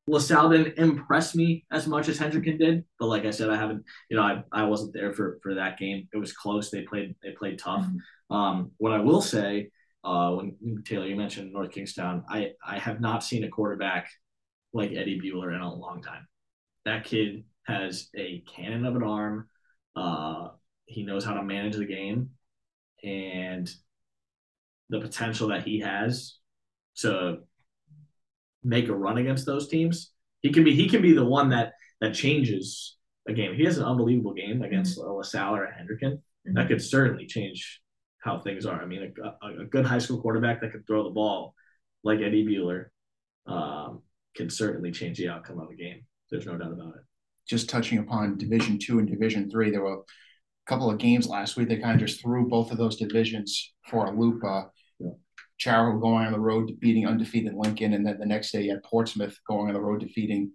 LaSalle 0.07 0.51
didn't 0.51 0.79
impress 0.79 1.35
me 1.35 1.65
as 1.71 1.87
much 1.87 2.09
as 2.09 2.19
Hendricken 2.19 2.59
did, 2.59 2.85
but 2.99 3.07
like 3.07 3.25
I 3.25 3.31
said, 3.31 3.51
I 3.51 3.57
haven't, 3.57 3.85
you 4.11 4.17
know, 4.17 4.23
I, 4.23 4.43
I 4.51 4.65
wasn't 4.65 4.95
there 4.95 5.13
for 5.13 5.39
for 5.43 5.55
that 5.55 5.79
game. 5.79 6.09
It 6.13 6.17
was 6.17 6.33
close. 6.33 6.71
They 6.71 6.83
played 6.83 7.15
they 7.23 7.31
played 7.31 7.59
tough. 7.59 7.87
Um, 8.29 8.73
what 8.79 8.93
I 8.93 8.99
will 8.99 9.23
say, 9.23 9.71
uh, 10.03 10.33
when 10.33 10.83
Taylor 10.85 11.07
you 11.07 11.15
mentioned 11.15 11.53
North 11.53 11.71
Kingstown, 11.71 12.25
I 12.29 12.53
I 12.67 12.79
have 12.79 13.01
not 13.01 13.23
seen 13.23 13.45
a 13.45 13.49
quarterback 13.49 14.11
like 14.73 14.93
Eddie 14.93 15.21
Bueller 15.21 15.55
in 15.55 15.61
a 15.61 15.73
long 15.73 16.03
time. 16.03 16.27
That 16.85 17.05
kid 17.05 17.45
has 17.65 18.09
a 18.17 18.41
cannon 18.41 18.85
of 18.85 18.97
an 18.97 19.05
arm. 19.05 19.49
Uh, 19.95 20.49
he 20.87 21.05
knows 21.05 21.25
how 21.25 21.35
to 21.35 21.45
manage 21.45 21.77
the 21.77 21.87
game, 21.87 22.31
and 23.05 23.73
the 24.93 25.01
potential 25.01 25.49
that 25.49 25.65
he 25.65 25.81
has 25.81 26.37
to 26.99 27.39
make 28.63 28.89
a 28.89 28.95
run 28.95 29.19
against 29.19 29.47
those 29.47 29.67
teams. 29.69 30.13
He 30.43 30.53
can 30.53 30.65
be 30.65 30.75
he 30.75 30.89
can 30.89 31.03
be 31.03 31.15
the 31.15 31.25
one 31.25 31.49
that 31.49 31.73
that 32.01 32.15
changes 32.15 32.97
a 33.29 33.33
game. 33.33 33.55
He 33.55 33.65
has 33.65 33.79
an 33.79 33.85
unbelievable 33.85 34.35
game 34.35 34.63
against 34.63 34.99
a 34.99 35.03
LaSalle 35.03 35.57
or 35.57 35.65
a 35.65 35.73
Hendricken, 35.73 36.21
that 36.45 36.69
could 36.69 36.83
certainly 36.83 37.27
change 37.27 37.81
how 38.25 38.39
things 38.41 38.67
are. 38.67 38.81
I 38.83 38.87
mean, 38.87 39.03
a, 39.25 39.47
a, 39.47 39.63
a 39.63 39.65
good 39.65 39.87
high 39.87 39.99
school 39.99 40.21
quarterback 40.21 40.61
that 40.61 40.73
can 40.73 40.83
throw 40.85 41.05
the 41.05 41.11
ball 41.11 41.55
like 42.05 42.21
Eddie 42.21 42.47
Bueller 42.47 42.87
um, 43.47 44.03
can 44.37 44.51
certainly 44.51 44.91
change 44.91 45.19
the 45.19 45.29
outcome 45.29 45.61
of 45.61 45.71
a 45.71 45.77
game. 45.77 46.01
There's 46.31 46.47
no 46.47 46.57
doubt 46.59 46.73
about 46.73 46.97
it. 46.97 47.03
just 47.49 47.69
touching 47.69 47.99
upon 47.99 48.39
Division 48.39 48.79
Two 48.79 48.99
and 48.99 49.09
Division 49.09 49.51
Three, 49.51 49.71
there 49.71 49.83
were 49.83 50.01
a 50.01 50.67
couple 50.67 50.91
of 50.91 50.99
games 50.99 51.29
last 51.29 51.57
week 51.57 51.69
that 51.69 51.83
kind 51.83 51.95
of 52.01 52.07
just 52.07 52.21
threw 52.21 52.49
both 52.49 52.71
of 52.73 52.79
those 52.79 52.97
divisions 52.97 53.73
for 53.89 54.07
a 54.07 54.11
loop. 54.11 54.43
Uh, 54.45 54.65
Yeah. 55.65 55.73
Chariho 55.75 56.01
going 56.01 56.27
on 56.27 56.33
the 56.33 56.41
road 56.41 56.73
beating 56.81 57.07
undefeated 57.07 57.55
Lincoln, 57.55 57.95
and 57.95 58.07
then 58.07 58.19
the 58.19 58.27
next 58.27 58.51
day 58.53 58.63
you 58.63 58.71
had 58.73 58.83
Portsmouth 58.83 59.39
going 59.49 59.69
on 59.69 59.75
the 59.75 59.81
road 59.81 60.01
defeating 60.01 60.51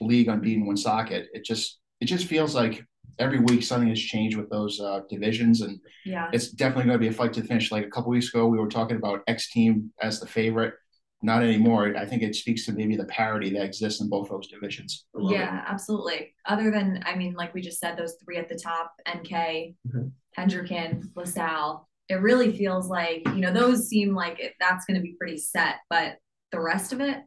league 0.00 0.28
unbeaten 0.28 0.66
Woonsocket. 0.66 1.28
It 1.32 1.44
just 1.44 1.78
it 2.00 2.06
just 2.06 2.26
feels 2.26 2.54
like 2.54 2.84
every 3.18 3.38
week 3.38 3.62
something 3.62 3.88
has 3.88 4.00
changed 4.00 4.36
with 4.36 4.50
those 4.50 4.78
uh, 4.80 5.00
divisions, 5.08 5.62
and 5.62 5.80
Yeah. 6.04 6.28
it's 6.32 6.50
definitely 6.50 6.84
going 6.84 6.98
to 6.98 6.98
be 7.00 7.08
a 7.08 7.12
fight 7.12 7.32
to 7.34 7.40
the 7.40 7.46
finish. 7.48 7.72
Like 7.72 7.86
a 7.86 7.90
couple 7.90 8.10
weeks 8.10 8.28
ago, 8.28 8.46
we 8.46 8.58
were 8.58 8.68
talking 8.68 8.96
about 8.98 9.22
X 9.26 9.50
team 9.50 9.90
as 10.02 10.20
the 10.20 10.26
favorite. 10.26 10.74
Not 11.22 11.42
anymore. 11.42 11.96
I 11.96 12.04
think 12.04 12.22
it 12.22 12.36
speaks 12.36 12.66
to 12.66 12.72
maybe 12.72 12.94
the 12.94 13.06
parity 13.06 13.48
that 13.54 13.64
exists 13.64 14.02
in 14.02 14.10
both 14.10 14.28
those 14.28 14.48
divisions. 14.48 15.06
I 15.16 15.18
love 15.22 15.32
it. 15.32 15.36
Yeah, 15.36 15.64
absolutely. 15.66 16.34
Other 16.44 16.70
than, 16.70 17.02
I 17.06 17.16
mean, 17.16 17.32
like 17.32 17.54
we 17.54 17.62
just 17.62 17.80
said, 17.80 17.96
those 17.96 18.16
three 18.22 18.36
at 18.36 18.50
the 18.50 18.54
top, 18.54 18.92
NK, 19.08 19.74
Mhm. 19.88 20.12
Hendricken, 20.36 21.04
LaSalle, 21.16 21.88
it 22.08 22.16
really 22.16 22.56
feels 22.56 22.88
like, 22.88 23.22
you 23.28 23.40
know, 23.40 23.52
those 23.52 23.88
seem 23.88 24.14
like 24.14 24.38
it, 24.38 24.54
that's 24.60 24.84
going 24.84 24.96
to 24.96 25.02
be 25.02 25.16
pretty 25.18 25.38
set. 25.38 25.76
But 25.90 26.16
the 26.52 26.60
rest 26.60 26.92
of 26.92 27.00
it, 27.00 27.18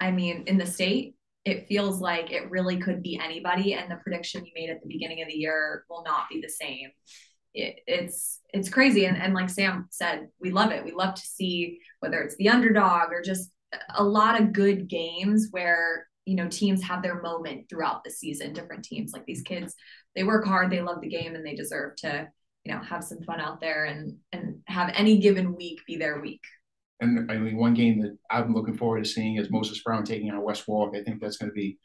I 0.00 0.10
mean, 0.10 0.44
in 0.46 0.58
the 0.58 0.66
state, 0.66 1.14
it 1.44 1.66
feels 1.66 2.00
like 2.00 2.32
it 2.32 2.50
really 2.50 2.78
could 2.78 3.02
be 3.02 3.20
anybody. 3.22 3.74
And 3.74 3.90
the 3.90 3.96
prediction 3.96 4.46
you 4.46 4.52
made 4.54 4.70
at 4.70 4.80
the 4.80 4.88
beginning 4.88 5.22
of 5.22 5.28
the 5.28 5.34
year 5.34 5.84
will 5.90 6.02
not 6.04 6.28
be 6.30 6.40
the 6.40 6.48
same. 6.48 6.90
It, 7.52 7.80
it's 7.86 8.40
it's 8.52 8.68
crazy 8.68 9.04
and, 9.04 9.16
and 9.16 9.32
like 9.32 9.48
sam 9.48 9.86
said 9.92 10.26
we 10.40 10.50
love 10.50 10.72
it 10.72 10.84
we 10.84 10.90
love 10.90 11.14
to 11.14 11.22
see 11.22 11.78
whether 12.00 12.20
it's 12.20 12.34
the 12.34 12.48
underdog 12.48 13.12
or 13.12 13.22
just 13.22 13.48
a 13.94 14.02
lot 14.02 14.40
of 14.40 14.52
good 14.52 14.88
games 14.88 15.50
where 15.52 16.08
you 16.24 16.34
know 16.34 16.48
teams 16.48 16.82
have 16.82 17.00
their 17.00 17.22
moment 17.22 17.68
throughout 17.68 18.02
the 18.02 18.10
season 18.10 18.52
different 18.52 18.84
teams 18.84 19.12
like 19.12 19.24
these 19.24 19.42
kids 19.42 19.76
they 20.16 20.24
work 20.24 20.44
hard 20.44 20.68
they 20.68 20.80
love 20.80 21.00
the 21.00 21.08
game 21.08 21.36
and 21.36 21.46
they 21.46 21.54
deserve 21.54 21.94
to 21.94 22.26
you 22.64 22.72
know 22.72 22.80
have 22.80 23.04
some 23.04 23.22
fun 23.22 23.40
out 23.40 23.60
there 23.60 23.84
and 23.84 24.16
and 24.32 24.56
have 24.66 24.90
any 24.94 25.18
given 25.18 25.54
week 25.54 25.80
be 25.86 25.96
their 25.96 26.20
week 26.20 26.40
And 27.00 27.30
I 27.30 27.36
mean, 27.36 27.56
one 27.56 27.74
game 27.74 28.00
that 28.02 28.16
I'm 28.30 28.54
looking 28.54 28.76
forward 28.76 29.04
to 29.04 29.10
seeing 29.10 29.36
is 29.36 29.50
Moses 29.50 29.82
Brown 29.82 30.04
taking 30.04 30.30
on 30.30 30.42
West 30.42 30.66
Warwick 30.66 31.00
I 31.00 31.04
think 31.04 31.20
that's 31.20 31.36
going 31.36 31.50
to 31.50 31.54
be 31.54 31.78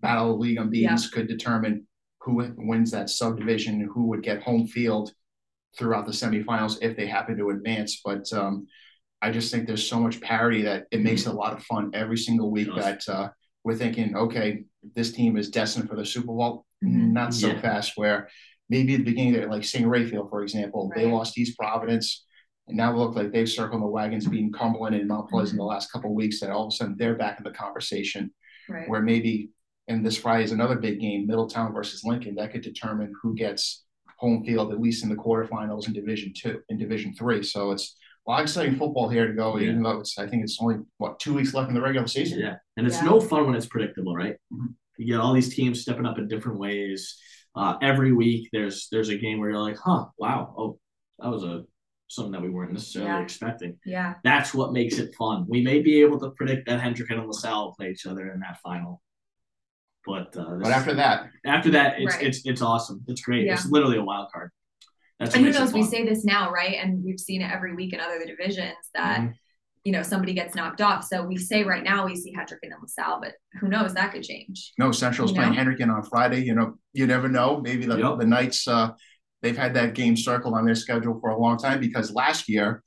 battle 0.00 0.32
of 0.34 0.38
league 0.40 0.58
unbeatens 0.58 1.10
could 1.12 1.28
determine 1.28 1.86
who 2.22 2.32
wins 2.56 2.90
that 2.90 3.08
subdivision, 3.10 3.80
who 3.92 4.06
would 4.08 4.22
get 4.22 4.42
home 4.42 4.66
field 4.66 5.12
throughout 5.78 6.04
the 6.06 6.12
semifinals 6.12 6.78
if 6.82 6.96
they 6.96 7.06
happen 7.06 7.36
to 7.38 7.50
advance. 7.50 8.00
But 8.04 8.30
um, 8.32 8.66
I 9.22 9.30
just 9.30 9.50
think 9.50 9.66
there's 9.66 9.88
so 9.88 9.98
much 10.00 10.20
parity 10.20 10.62
that 10.62 10.84
it 10.90 11.00
makes 11.00 11.26
it 11.26 11.30
a 11.30 11.32
lot 11.32 11.54
of 11.54 11.62
fun 11.64 11.90
every 11.94 12.16
single 12.18 12.50
week. 12.50 12.68
Yes. 12.74 12.84
That 13.06 13.12
uh, 13.14 13.28
we're 13.64 13.76
thinking, 13.76 14.14
okay, 14.16 14.64
this 14.94 15.12
team 15.12 15.36
is 15.38 15.48
destined 15.50 15.88
for 15.88 15.96
the 15.96 16.04
Super 16.04 16.26
Bowl. 16.38 16.66
Mhm. 16.84 17.12
Not 17.12 17.32
so 17.34 17.48
Yeah. 17.48 17.60
fast. 17.60 17.92
Where 17.96 18.28
maybe 18.70 18.94
at 18.94 18.98
the 18.98 19.04
beginning, 19.04 19.34
there, 19.34 19.48
like 19.50 19.64
St. 19.64 19.86
Raphael, 19.86 20.28
for 20.28 20.42
example, 20.42 20.90
they 20.94 21.04
lost 21.06 21.36
East 21.36 21.58
Providence. 21.58 22.24
And 22.68 22.76
now 22.76 22.94
look 22.96 23.16
like 23.16 23.32
they've 23.32 23.48
circled 23.48 23.82
the 23.82 23.86
wagons, 23.86 24.26
being 24.28 24.52
Cumberland 24.52 24.94
and 24.94 25.08
Mount 25.08 25.28
Pleasant 25.28 25.54
in 25.54 25.58
the 25.58 25.64
last 25.64 25.90
couple 25.90 26.10
of 26.10 26.16
weeks. 26.16 26.38
That 26.40 26.50
all 26.50 26.66
of 26.66 26.72
a 26.72 26.76
sudden 26.76 26.94
they're 26.96 27.16
back 27.16 27.38
in 27.38 27.44
the 27.44 27.50
conversation. 27.50 28.32
right 28.68 28.88
Where 28.88 29.02
maybe, 29.02 29.50
and 29.88 30.06
this 30.06 30.16
Friday 30.16 30.44
is 30.44 30.52
another 30.52 30.76
big 30.76 31.00
game, 31.00 31.26
Middletown 31.26 31.72
versus 31.74 32.04
Lincoln. 32.04 32.36
That 32.36 32.52
could 32.52 32.62
determine 32.62 33.12
who 33.20 33.34
gets 33.34 33.84
home 34.18 34.44
field, 34.44 34.72
at 34.72 34.80
least 34.80 35.02
in 35.02 35.08
the 35.08 35.16
quarterfinals 35.16 35.88
in 35.88 35.92
Division 35.94 36.32
Two, 36.32 36.60
in 36.68 36.78
Division 36.78 37.12
Three. 37.12 37.42
So 37.42 37.72
it's 37.72 37.96
a 38.26 38.30
lot 38.30 38.40
of 38.40 38.44
exciting 38.44 38.76
football 38.76 39.08
here 39.08 39.26
to 39.26 39.32
go. 39.32 39.58
Even 39.58 39.82
though 39.82 39.98
it's, 39.98 40.16
I 40.16 40.28
think 40.28 40.44
it's 40.44 40.58
only 40.60 40.76
what 40.98 41.18
two 41.18 41.34
weeks 41.34 41.54
left 41.54 41.70
in 41.70 41.74
the 41.74 41.80
regular 41.80 42.06
season. 42.06 42.38
Yeah, 42.38 42.56
and 42.76 42.86
it's 42.86 42.98
Yeah. 42.98 43.06
no 43.08 43.20
fun 43.20 43.46
when 43.46 43.56
it's 43.56 43.66
predictable, 43.66 44.14
right? 44.14 44.36
Mhm. 44.52 44.74
You 44.98 45.06
get 45.06 45.20
all 45.20 45.32
these 45.32 45.52
teams 45.52 45.80
stepping 45.80 46.06
up 46.06 46.18
in 46.18 46.28
different 46.28 46.58
ways. 46.60 47.18
Uh, 47.54 47.76
every 47.82 48.12
week, 48.12 48.48
there's 48.52 48.88
there's 48.92 49.08
a 49.08 49.16
game 49.18 49.38
where 49.40 49.50
you're 49.50 49.58
like, 49.60 49.76
huh, 49.76 50.06
wow, 50.18 50.54
oh, 50.56 50.78
that 51.18 51.28
was 51.30 51.42
a 51.44 51.64
something 52.08 52.32
that 52.32 52.42
we 52.42 52.50
weren't 52.50 52.72
necessarily 52.72 53.10
Yeah. 53.10 53.22
expecting. 53.22 53.78
yeah 53.84 54.14
That's 54.24 54.52
what 54.52 54.72
makes 54.72 54.98
it 54.98 55.14
fun. 55.14 55.46
We 55.48 55.62
may 55.62 55.80
be 55.80 56.00
able 56.00 56.18
to 56.20 56.30
predict 56.32 56.66
that 56.68 56.80
Hendricken 56.80 57.24
LaSalle 57.24 57.72
play 57.78 57.90
each 57.90 58.04
other 58.04 58.32
in 58.32 58.40
that 58.40 58.58
final. 58.64 59.00
But 60.04 60.36
uh, 60.36 60.56
But 60.60 60.72
after 60.72 60.94
that, 60.94 61.28
after 61.44 61.70
that, 61.72 62.00
it's 62.00 62.14
Right. 62.16 62.26
it's 62.26 62.44
it's 62.46 62.62
awesome. 62.62 63.04
It's 63.06 63.20
great. 63.20 63.44
Yeah. 63.46 63.52
It's 63.54 63.66
literally 63.70 63.98
a 63.98 64.04
wild 64.04 64.28
card. 64.32 64.50
That's 65.18 65.34
and 65.34 65.44
what 65.44 65.54
who 65.54 65.60
knows? 65.60 65.72
We 65.72 65.82
say 65.84 66.04
this 66.04 66.24
now, 66.24 66.50
right? 66.50 66.76
And 66.82 67.04
we've 67.04 67.20
seen 67.20 67.42
it 67.42 67.50
every 67.52 67.74
week 67.74 67.92
in 67.92 68.00
other 68.00 68.24
divisions 68.24 68.76
that 68.94 69.20
Mhm. 69.20 69.34
You 69.84 69.92
know 69.92 70.02
somebody 70.02 70.34
gets 70.34 70.54
knocked 70.54 70.80
off. 70.80 71.04
So 71.04 71.24
we 71.24 71.36
say 71.38 71.64
right 71.64 71.82
now 71.82 72.04
we 72.06 72.14
see 72.16 72.34
Hendricken 72.34 72.70
LaSalle, 72.82 73.20
but 73.22 73.32
who 73.60 73.68
knows? 73.68 73.94
That 73.94 74.12
could 74.12 74.22
change. 74.22 74.72
no 74.78 74.92
Central's 74.92 75.30
You 75.30 75.36
playing 75.38 75.54
know? 75.54 75.62
Hendricken 75.64 75.88
on 75.94 76.02
Friday. 76.02 76.42
You 76.44 76.54
know, 76.54 76.74
you 76.92 77.06
never 77.06 77.28
know. 77.28 77.60
Maybe 77.60 77.86
the, 77.86 77.96
Yep. 77.98 78.18
the 78.18 78.26
Knights 78.26 78.68
uh, 78.68 78.90
they've 79.42 79.56
had 79.56 79.72
that 79.74 79.94
game 79.94 80.16
circled 80.16 80.54
on 80.54 80.66
their 80.66 80.74
schedule 80.74 81.18
for 81.20 81.30
a 81.30 81.38
long 81.40 81.56
time 81.56 81.80
because 81.80 82.12
last 82.12 82.48
year 82.48 82.82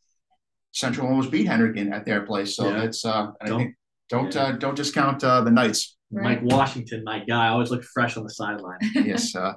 Central 0.71 1.07
almost 1.07 1.31
beat 1.31 1.47
Hendricken 1.47 1.91
at 1.91 2.05
their 2.05 2.21
place. 2.21 2.55
So 2.55 2.67
Yeah. 2.69 2.79
that's 2.81 3.03
uh, 3.05 3.27
Don't- 3.45 3.57
think 3.59 3.75
don't 4.09 4.35
yeah. 4.35 4.43
uh, 4.43 4.51
don't 4.51 4.75
discount 4.75 5.23
uh, 5.23 5.41
the 5.41 5.49
Knights. 5.51 5.97
Mike 6.11 6.41
Washington, 6.43 7.01
my 7.03 7.23
guy, 7.25 7.47
always 7.47 7.71
look 7.71 7.83
fresh 7.83 8.17
on 8.17 8.23
the 8.23 8.29
sideline. 8.29 8.77
yes. 8.93 9.35
Uh, 9.35 9.53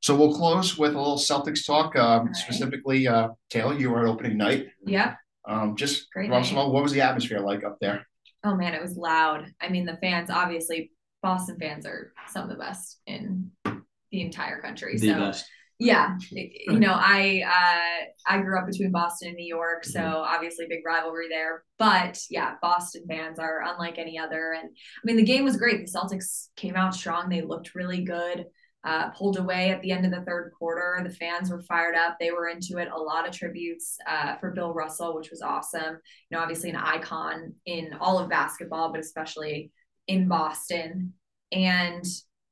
so 0.00 0.16
we'll 0.16 0.34
close 0.34 0.78
with 0.78 0.94
a 0.94 0.98
little 0.98 1.18
Celtics 1.18 1.66
talk. 1.66 1.94
Um, 1.96 2.26
right. 2.26 2.36
Specifically, 2.36 3.06
uh, 3.06 3.28
Taylor, 3.50 3.74
you 3.78 3.90
were 3.90 4.00
at 4.00 4.06
opening 4.06 4.38
night. 4.38 4.68
Yep. 4.86 5.16
Um, 5.48 5.76
just 5.76 6.10
Great 6.12 6.28
first 6.30 6.50
of 6.50 6.56
night. 6.56 6.62
all, 6.62 6.72
what 6.72 6.82
was 6.82 6.92
the 6.92 7.00
atmosphere 7.00 7.40
like 7.40 7.64
up 7.64 7.78
there? 7.80 8.06
Oh 8.44 8.54
man, 8.56 8.74
it 8.74 8.82
was 8.82 8.96
loud. 8.96 9.46
I 9.60 9.68
mean, 9.68 9.84
the 9.86 9.98
fans, 10.00 10.30
obviously, 10.30 10.92
Boston 11.22 11.56
fans 11.60 11.84
are 11.86 12.12
some 12.28 12.44
of 12.44 12.50
the 12.50 12.56
best 12.62 13.00
in 13.06 13.50
the 13.64 14.20
entire 14.22 14.60
country. 14.60 14.96
The 14.96 15.08
so 15.08 15.14
best. 15.18 15.46
yeah, 15.78 16.16
it- 16.32 16.72
you 16.72 16.78
know, 16.78 16.94
I 16.94 17.42
uh, 17.46 18.06
I 18.34 18.40
grew 18.40 18.58
up 18.58 18.66
between 18.66 18.90
Boston 18.92 19.28
and 19.28 19.36
New 19.36 19.46
York, 19.46 19.84
so 19.84 20.00
Mm-hmm. 20.00 20.34
obviously 20.34 20.66
big 20.68 20.80
rivalry 20.86 21.28
there. 21.28 21.64
But 21.78 22.18
yeah, 22.30 22.54
Boston 22.62 23.04
fans 23.08 23.38
are 23.38 23.62
unlike 23.64 23.98
any 23.98 24.18
other. 24.18 24.52
And 24.58 24.68
I 24.70 25.00
mean, 25.04 25.16
the 25.16 25.22
game 25.24 25.44
was 25.44 25.56
great. 25.56 25.84
The 25.86 25.92
Celtics 25.98 26.48
came 26.56 26.76
out 26.76 26.94
strong. 26.94 27.28
They 27.28 27.42
looked 27.42 27.74
really 27.74 28.04
good. 28.04 28.46
Uh, 28.82 29.10
pulled 29.10 29.36
away 29.36 29.70
at 29.70 29.82
the 29.82 29.92
end 29.92 30.06
of 30.06 30.10
the 30.10 30.22
third 30.22 30.52
quarter. 30.58 31.00
The 31.04 31.14
fans 31.14 31.50
were 31.50 31.60
fired 31.60 31.94
up. 31.94 32.16
They 32.18 32.30
were 32.30 32.48
into 32.48 32.78
it. 32.78 32.88
A 32.90 32.98
lot 32.98 33.28
of 33.28 33.34
tributes 33.34 33.98
uh, 34.08 34.36
for 34.36 34.52
Bill 34.52 34.72
Russell, 34.72 35.14
which 35.14 35.30
was 35.30 35.42
awesome. 35.42 35.98
You 36.30 36.36
know, 36.36 36.40
obviously 36.40 36.70
an 36.70 36.76
icon 36.76 37.52
in 37.66 37.92
all 38.00 38.18
of 38.18 38.30
basketball, 38.30 38.90
but 38.90 39.00
especially 39.00 39.70
in 40.06 40.28
Boston. 40.28 41.12
And 41.52 42.04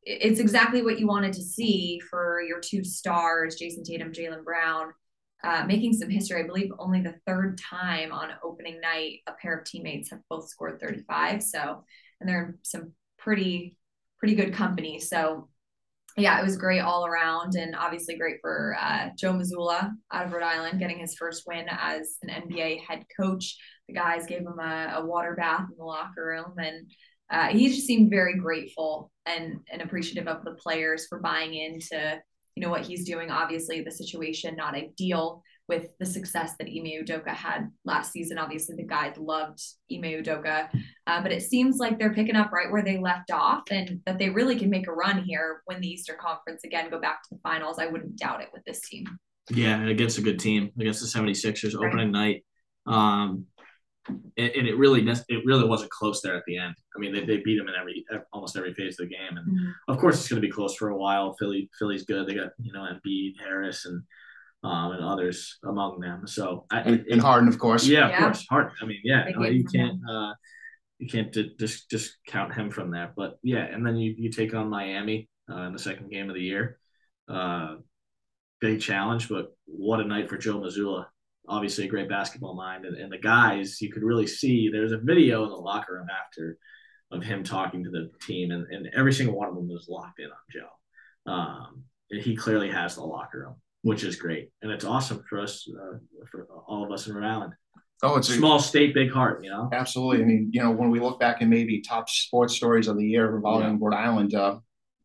it's 0.02 0.40
exactly 0.40 0.82
what 0.82 0.99
you 0.99 1.06
wanted 1.06 1.32
to 1.35 1.42
see 1.42 2.00
for 2.11 2.40
your 2.42 2.61
two 2.61 2.85
stars, 2.85 3.56
Jayson 3.56 3.85
Tatum, 3.85 4.12
Jaylen 4.12 4.44
Brown, 4.44 4.92
uh, 5.44 5.64
making 5.66 5.92
some 5.92 6.08
history. 6.08 6.42
I 6.42 6.47
believe 6.47 6.73
only 6.78 7.00
the 7.00 7.14
third 7.26 7.58
time 7.58 8.12
on 8.12 8.30
opening 8.42 8.80
night 8.80 9.20
a 9.26 9.32
pair 9.32 9.56
of 9.56 9.64
teammates 9.64 10.11
have 10.11 10.20
both 10.28 10.49
scored 10.49 10.80
35. 10.80 11.42
So, 11.42 11.85
and 12.20 12.28
they're 12.28 12.47
in 12.47 12.58
some 12.62 12.92
pretty, 13.18 13.76
pretty 14.18 14.35
good 14.35 14.54
company. 14.54 14.99
So, 14.99 15.49
yeah, 16.19 16.41
it 16.41 16.45
was 16.45 16.57
great 16.57 16.81
all 16.81 17.07
around, 17.07 17.55
and 17.55 17.75
obviously 17.77 18.17
great 18.17 18.39
for 18.41 18.77
uh, 18.81 19.09
Joe 19.17 19.33
Mazzulla 19.33 19.91
out 20.13 20.27
of 20.27 20.33
Rhode 20.33 20.43
Island 20.43 20.79
getting 20.79 20.99
his 20.99 21.15
first 21.15 21.45
win 21.47 21.67
as 21.71 22.17
an 22.23 22.29
NBA 22.29 22.81
head 22.83 23.05
coach. 23.19 23.57
The 23.89 23.95
guys 23.95 24.27
gave 24.27 24.41
him 24.41 24.59
a, 24.59 24.95
a 24.97 25.07
water 25.07 25.35
bath 25.35 25.67
in 25.71 25.77
the 25.79 25.85
locker 25.85 26.25
room, 26.25 26.55
and 26.59 26.91
uh, 27.31 27.49
he 27.49 27.69
just 27.69 27.87
seemed 27.87 28.11
very 28.11 28.37
grateful 28.37 29.11
and 29.27 29.61
and 29.71 29.83
appreciative 29.83 30.29
of 30.29 30.45
the 30.45 30.55
players 30.55 31.07
for 31.07 31.21
buying 31.21 31.55
into 31.55 32.19
you 32.55 32.63
know 32.63 32.71
what 32.71 32.87
he's 32.87 33.07
doing. 33.07 33.31
Obviously, 33.31 33.83
the 33.83 33.91
situation 33.91 34.57
not 34.57 34.75
ideal 34.75 35.43
with 35.69 35.89
the 36.01 36.07
success 36.07 36.55
that 36.59 36.67
Ime 36.69 37.05
Udoka 37.05 37.29
had 37.29 37.71
last 37.85 38.13
season. 38.13 38.39
Obviously, 38.39 38.75
the 38.77 38.85
guys 38.87 39.17
loved 39.19 39.61
Ime 39.93 40.03
Udoka, 40.23 40.69
uh, 41.07 41.23
but 41.23 41.31
it 41.33 41.43
seems 41.43 41.77
like 41.79 41.99
they're 41.99 42.15
picking 42.15 42.37
up 42.37 42.51
right 42.53 42.71
where 42.71 42.83
they 42.83 42.99
left 42.99 43.31
off, 43.31 43.65
and 43.71 44.01
that 44.07 44.19
they 44.19 44.31
really 44.31 44.57
can 44.57 44.71
make 44.71 44.89
a 44.89 44.93
run 44.93 45.23
here, 45.23 45.63
win 45.69 45.81
the 45.81 45.89
Eastern 45.89 46.17
Conference 46.21 46.65
again, 46.65 46.91
go 46.91 47.01
back 47.01 47.23
to 47.23 47.29
the 47.33 47.41
finals. 47.43 47.79
I 47.79 47.87
wouldn't 47.87 48.17
doubt 48.17 48.41
it 48.41 48.49
with 48.53 48.65
this 48.65 48.81
team. 48.89 49.05
Yeah, 49.51 49.77
and 49.79 49.89
against 49.89 50.19
a 50.19 50.23
good 50.23 50.39
team, 50.39 50.71
against 50.81 51.01
the 51.01 51.19
76ers 51.19 51.75
Right. 51.75 51.87
opening 51.89 52.13
night. 52.13 52.45
Um, 52.87 53.47
and, 54.39 54.51
and 54.53 54.67
it 54.67 54.77
really 54.79 55.07
it 55.07 55.45
really 55.45 55.69
wasn't 55.69 55.91
close 55.91 56.23
there 56.23 56.37
at 56.37 56.45
the 56.47 56.57
end. 56.57 56.75
I 56.97 56.99
mean, 56.99 57.13
they, 57.13 57.25
they 57.27 57.39
beat 57.39 57.59
them 57.59 57.69
in 57.69 57.75
every 57.79 58.05
almost 58.33 58.57
every 58.57 58.73
phase 58.73 58.99
of 58.99 59.09
the 59.09 59.15
game, 59.15 59.37
and 59.37 59.47
of 59.89 59.99
course 59.99 60.19
it's 60.19 60.28
going 60.28 60.41
to 60.41 60.47
be 60.47 60.50
close 60.52 60.75
for 60.75 60.89
a 60.89 60.97
while. 60.97 61.35
Philly 61.39 61.69
Philly's 61.78 62.04
good. 62.04 62.26
They 62.26 62.35
got 62.35 62.50
you 62.59 62.73
know 62.73 62.87
Embiid, 62.91 63.35
Harris, 63.39 63.85
and 63.85 64.02
um, 64.64 64.92
and 64.92 65.04
others 65.04 65.58
among 65.64 66.00
them. 66.00 66.26
So 66.26 66.66
I, 66.71 66.80
And, 66.80 67.06
and 67.10 67.21
Harden, 67.21 67.49
of 67.49 67.58
course. 67.58 67.86
yeah, 67.86 68.06
of 68.06 68.10
Yeah. 68.10 68.18
course, 68.21 68.47
hard. 68.49 68.73
I 68.82 68.86
mean, 68.86 69.00
yeah, 69.04 69.28
no, 69.36 69.44
you 69.47 69.64
can't 69.64 70.00
uh, 70.08 70.32
you 70.99 71.08
can't 71.08 71.32
di- 71.32 71.54
just 71.58 71.88
just 71.90 72.16
count 72.26 72.54
him 72.54 72.71
from 72.71 72.90
that. 72.92 73.14
But 73.16 73.38
yeah, 73.42 73.64
and 73.64 73.86
then 73.86 73.97
you 73.97 74.14
you 74.18 74.30
take 74.30 74.54
on 74.54 74.68
Miami 74.68 75.28
uh, 75.50 75.62
in 75.62 75.73
the 75.73 75.78
second 75.78 76.10
game 76.10 76.28
of 76.28 76.34
the 76.34 76.42
year. 76.42 76.78
Uh, 77.28 77.76
big 78.60 78.80
challenge, 78.80 79.28
but 79.28 79.54
what 79.66 80.00
a 80.00 80.04
night 80.04 80.28
for 80.28 80.36
Joe 80.38 80.58
Mazzulla. 80.60 81.06
Obviously, 81.47 81.84
a 81.84 81.88
great 81.88 82.08
basketball 82.08 82.54
mind, 82.54 82.84
and, 82.84 82.97
and 82.97 83.12
the 83.12 83.18
guys 83.18 83.80
you 83.80 83.90
could 83.92 84.02
really 84.02 84.26
see. 84.26 84.68
There's 84.71 84.92
a 84.92 84.99
video 84.99 85.44
in 85.44 85.50
the 85.50 85.56
locker 85.56 85.94
room 85.94 86.08
after 86.10 86.58
of 87.10 87.23
him 87.23 87.42
talking 87.42 87.84
to 87.84 87.90
the 87.90 88.10
team, 88.26 88.50
and, 88.50 88.66
and 88.71 88.88
every 88.94 89.12
single 89.14 89.34
one 89.36 89.49
of 89.49 89.54
them 89.54 89.68
was 89.68 89.86
locked 89.88 90.18
in 90.21 90.26
on 90.26 90.32
Joe. 90.52 91.32
Um, 91.32 91.84
and 92.10 92.21
he 92.21 92.36
clearly 92.36 92.71
has 92.71 92.97
the 92.97 93.02
locker 93.02 93.38
room, 93.40 93.56
which 93.82 94.04
is 94.04 94.17
great, 94.17 94.50
and 94.62 94.71
it's 94.71 94.84
awesome 94.84 95.23
for 95.28 95.41
us, 95.41 95.69
uh, 95.69 95.99
for 96.30 96.47
all 96.67 96.84
of 96.84 96.91
us 96.93 97.06
in 97.06 97.14
Rhode 97.14 97.26
Island 97.28 97.52
Oh, 98.02 98.17
it's 98.17 98.28
a, 98.28 98.34
small 98.34 98.60
state, 98.60 98.95
big 98.95 99.10
heart. 99.10 99.43
You 99.43 99.50
know. 99.50 99.69
absolutely. 99.73 100.23
I 100.23 100.26
mean, 100.26 100.50
you 100.52 100.62
know, 100.62 100.71
when 100.71 100.91
we 100.91 101.00
look 101.00 101.19
back 101.19 101.43
at 101.43 101.49
maybe 101.49 101.80
top 101.80 102.08
sports 102.08 102.54
stories 102.54 102.86
of 102.86 102.97
the 102.97 103.04
year 103.04 103.28
revolving 103.28 103.80
Rhode 103.80 103.95
Island, 103.97 104.34
uh, 104.34 104.58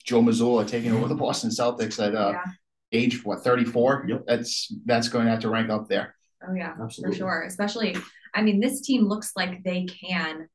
Joe 0.05 0.21
Mazzulla 0.21 0.67
taking 0.67 0.91
over 0.91 1.07
the 1.07 1.15
Boston 1.15 1.49
Celtics 1.49 2.05
at 2.05 2.13
uh, 2.13 2.33
yeah. 2.33 2.51
age 2.91 3.25
what 3.25 3.43
34. 3.43 4.05
Yep. 4.09 4.23
That's 4.27 4.71
that's 4.85 5.07
going 5.09 5.25
to 5.25 5.31
have 5.31 5.39
to 5.41 5.49
rank 5.49 5.69
up 5.71 5.89
there. 5.89 6.15
Oh 6.47 6.53
yeah. 6.53 6.73
Absolutely. 6.79 7.15
for 7.15 7.17
sure. 7.17 7.43
Especially, 7.47 7.95
I 8.35 8.43
mean, 8.43 8.59
this 8.59 8.81
team 8.81 9.05
looks 9.05 9.31
like 9.35 9.63
they 9.63 9.85
can 9.85 10.47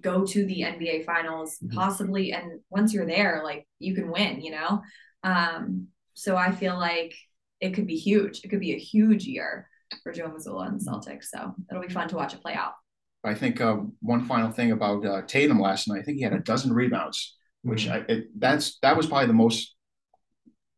go 0.00 0.24
to 0.24 0.46
the 0.46 0.62
NBA 0.62 1.04
finals, 1.04 1.58
Mhm. 1.62 1.74
possibly. 1.74 2.32
And 2.32 2.60
once 2.70 2.92
you're 2.92 3.06
there, 3.06 3.42
like 3.44 3.68
you 3.78 3.94
can 3.94 4.10
win, 4.10 4.40
you 4.40 4.50
know? 4.50 4.82
Um, 5.22 5.88
so 6.14 6.34
I 6.36 6.50
feel 6.50 6.76
like 6.76 7.14
it 7.62 7.72
could 7.74 7.86
be 7.86 7.96
huge. 7.96 8.40
It 8.44 8.48
could 8.48 8.60
be 8.60 8.74
a 8.74 8.78
huge 8.78 9.24
year 9.24 9.68
for 10.02 10.12
Joe 10.12 10.28
Mazzulla 10.28 10.68
and 10.68 10.80
the 10.80 10.84
Celtics. 10.84 11.26
So 11.32 11.54
it'll 11.70 11.82
be 11.82 11.88
fun 11.92 12.08
to 12.08 12.16
watch 12.16 12.34
it 12.34 12.42
play 12.42 12.54
out. 12.54 12.72
I 13.24 13.34
think 13.34 13.60
uh, 13.60 13.76
one 14.00 14.24
final 14.26 14.50
thing 14.50 14.72
about 14.72 15.06
uh, 15.06 15.22
Tatum 15.22 15.60
last 15.60 15.86
night. 15.88 16.00
I 16.00 16.02
think 16.02 16.16
he 16.18 16.24
had 16.24 16.32
a 16.32 16.40
dozen 16.40 16.72
rebounds, 16.72 17.36
which 17.62 17.88
I, 17.88 17.98
it, 18.08 18.24
that's 18.38 18.78
that 18.82 18.96
was 18.96 19.06
probably 19.06 19.28
the 19.28 19.32
most 19.46 19.76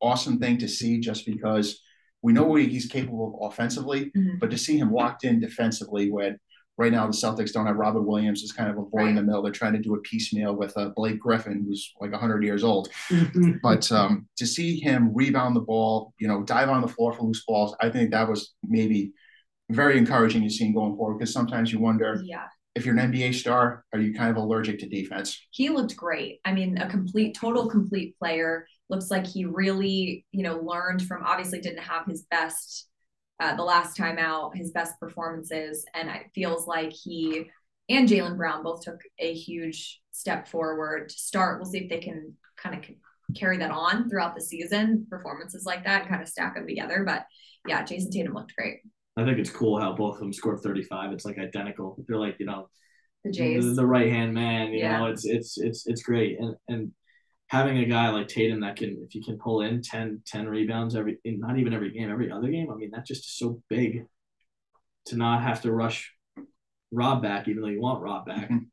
awesome 0.00 0.38
thing 0.38 0.58
to 0.58 0.68
see, 0.68 1.00
just 1.00 1.24
because 1.24 1.80
we 2.20 2.32
know 2.34 2.44
what 2.44 2.60
he's 2.62 2.86
capable 2.86 3.38
of 3.42 3.52
offensively, 3.52 4.10
Mhm. 4.16 4.38
but 4.40 4.50
to 4.50 4.58
see 4.58 4.76
him 4.78 4.92
locked 4.92 5.24
in 5.24 5.40
defensively, 5.40 6.10
when 6.10 6.38
right 6.76 6.90
now 6.92 7.06
the 7.06 7.12
Celtics 7.12 7.52
don't 7.52 7.66
have 7.66 7.76
Robert 7.76 8.02
Williams, 8.02 8.42
is 8.42 8.52
kind 8.52 8.68
of 8.70 8.76
avoiding 8.78 9.06
Right. 9.08 9.16
the 9.16 9.22
middle. 9.22 9.42
They're 9.42 9.52
trying 9.52 9.74
to 9.74 9.78
do 9.78 9.94
a 9.94 10.00
piecemeal 10.00 10.54
with 10.56 10.76
uh, 10.76 10.90
Blake 10.96 11.18
Griffin, 11.20 11.64
who's 11.66 11.92
like 12.00 12.10
100 12.12 12.42
years 12.42 12.64
old. 12.64 12.88
But 13.62 13.90
um, 13.92 14.26
to 14.36 14.46
see 14.46 14.80
him 14.80 15.14
rebound 15.14 15.54
the 15.56 15.60
ball, 15.60 16.14
you 16.18 16.28
know, 16.28 16.42
dive 16.42 16.68
on 16.68 16.80
the 16.82 16.88
floor 16.88 17.12
for 17.12 17.22
loose 17.22 17.44
balls, 17.46 17.76
I 17.80 17.90
think 17.90 18.10
that 18.10 18.28
was 18.28 18.54
maybe 18.62 19.12
very 19.70 19.96
encouraging 19.98 20.42
to 20.42 20.50
see 20.50 20.64
him 20.66 20.74
going 20.74 20.96
forward 20.96 21.18
because 21.18 21.32
sometimes 21.32 21.72
you 21.72 21.78
wonder 21.78 22.20
Yeah. 22.24 22.46
if 22.74 22.84
you're 22.84 22.98
an 22.98 23.12
NBA 23.12 23.32
star, 23.34 23.84
are 23.92 24.00
you 24.00 24.12
kind 24.12 24.30
of 24.30 24.36
allergic 24.36 24.78
to 24.80 24.88
defense? 24.88 25.40
he 25.50 25.68
looked 25.70 25.96
great. 25.96 26.40
I 26.44 26.52
mean, 26.52 26.76
a 26.78 26.88
complete, 26.88 27.36
total 27.36 27.68
complete 27.68 28.18
player. 28.18 28.66
Looks 28.90 29.10
like 29.10 29.26
he 29.26 29.44
really, 29.46 30.26
you 30.32 30.42
know, 30.42 30.58
learned 30.58 31.02
from 31.06 31.22
obviously 31.24 31.60
didn't 31.60 31.78
have 31.84 32.04
his 32.06 32.22
best 32.30 32.88
uh, 33.40 33.56
the 33.56 33.64
last 33.64 33.96
time 33.96 34.18
out, 34.18 34.56
his 34.56 34.70
best 34.70 34.98
performances, 35.00 35.84
and 35.94 36.08
it 36.08 36.26
feels 36.34 36.66
like 36.66 36.92
he 36.92 37.50
and 37.88 38.08
Jaylen 38.08 38.36
Brown 38.36 38.62
both 38.62 38.82
took 38.82 39.00
a 39.18 39.34
huge 39.34 40.00
step 40.10 40.48
forward 40.48 41.08
to 41.10 41.14
start. 41.14 41.60
We'll 41.60 41.70
see 41.70 41.78
if 41.78 41.90
they 41.90 41.98
can 41.98 42.34
kind 42.56 42.76
of 42.78 43.36
carry 43.36 43.58
that 43.58 43.70
on 43.70 44.08
throughout 44.08 44.34
the 44.34 44.40
season, 44.40 45.06
performances 45.10 45.64
like 45.66 45.84
that, 45.84 46.02
and 46.02 46.10
kind 46.10 46.22
of 46.22 46.28
stack 46.28 46.54
them 46.54 46.66
together. 46.66 47.02
But 47.04 47.26
yeah, 47.66 47.82
Jayson 47.84 48.10
Tatum 48.10 48.34
looked 48.34 48.54
great. 48.56 48.78
I 49.16 49.24
think 49.24 49.38
it's 49.38 49.50
cool 49.50 49.78
how 49.78 49.92
both 49.94 50.14
of 50.14 50.20
them 50.20 50.32
scored 50.32 50.60
35. 50.60 51.12
It's 51.12 51.24
like 51.24 51.38
identical. 51.38 51.96
They're 52.08 52.18
like, 52.18 52.36
you 52.38 52.46
know, 52.46 52.68
The 53.24 53.30
the, 53.30 53.74
the 53.76 53.86
right 53.86 54.10
hand 54.10 54.34
man, 54.34 54.72
you 54.72 54.80
Yeah. 54.80 54.98
know, 54.98 55.06
it's 55.06 55.24
it's 55.24 55.58
it's 55.58 55.86
it's 55.86 56.02
great. 56.02 56.38
And 56.40 56.56
and 56.68 56.92
having 57.54 57.78
a 57.78 57.84
guy 57.86 58.10
like 58.10 58.28
Tatum 58.28 58.60
that 58.60 58.76
can 58.76 58.98
if 59.06 59.14
you 59.14 59.22
can 59.22 59.38
pull 59.38 59.60
in 59.60 59.80
10, 59.80 60.22
10 60.26 60.48
rebounds 60.48 60.96
every 60.96 61.18
not 61.24 61.58
even 61.58 61.72
every 61.72 61.90
game, 61.92 62.10
every 62.10 62.30
other 62.30 62.48
game, 62.48 62.70
I 62.70 62.74
mean 62.74 62.90
that 62.90 63.06
just 63.06 63.26
is 63.26 63.36
so 63.36 63.62
big 63.70 64.06
to 65.06 65.16
not 65.16 65.42
have 65.42 65.62
to 65.62 65.72
rush 65.72 66.12
Rob 66.90 67.22
back, 67.22 67.48
even 67.48 67.62
though 67.62 67.68
you 67.68 67.80
want 67.80 68.02
Rob 68.02 68.26
back. 68.26 68.50
Mhm. 68.50 68.66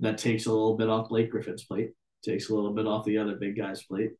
That 0.00 0.18
takes 0.18 0.46
a 0.46 0.52
little 0.52 0.76
bit 0.76 0.88
off 0.88 1.08
Blake 1.08 1.30
Griffin's 1.30 1.64
plate, 1.64 1.92
takes 2.22 2.48
a 2.48 2.54
little 2.54 2.72
bit 2.72 2.86
off 2.86 3.04
the 3.04 3.18
other 3.18 3.36
big 3.36 3.56
guy's 3.56 3.82
plate. 3.82 4.12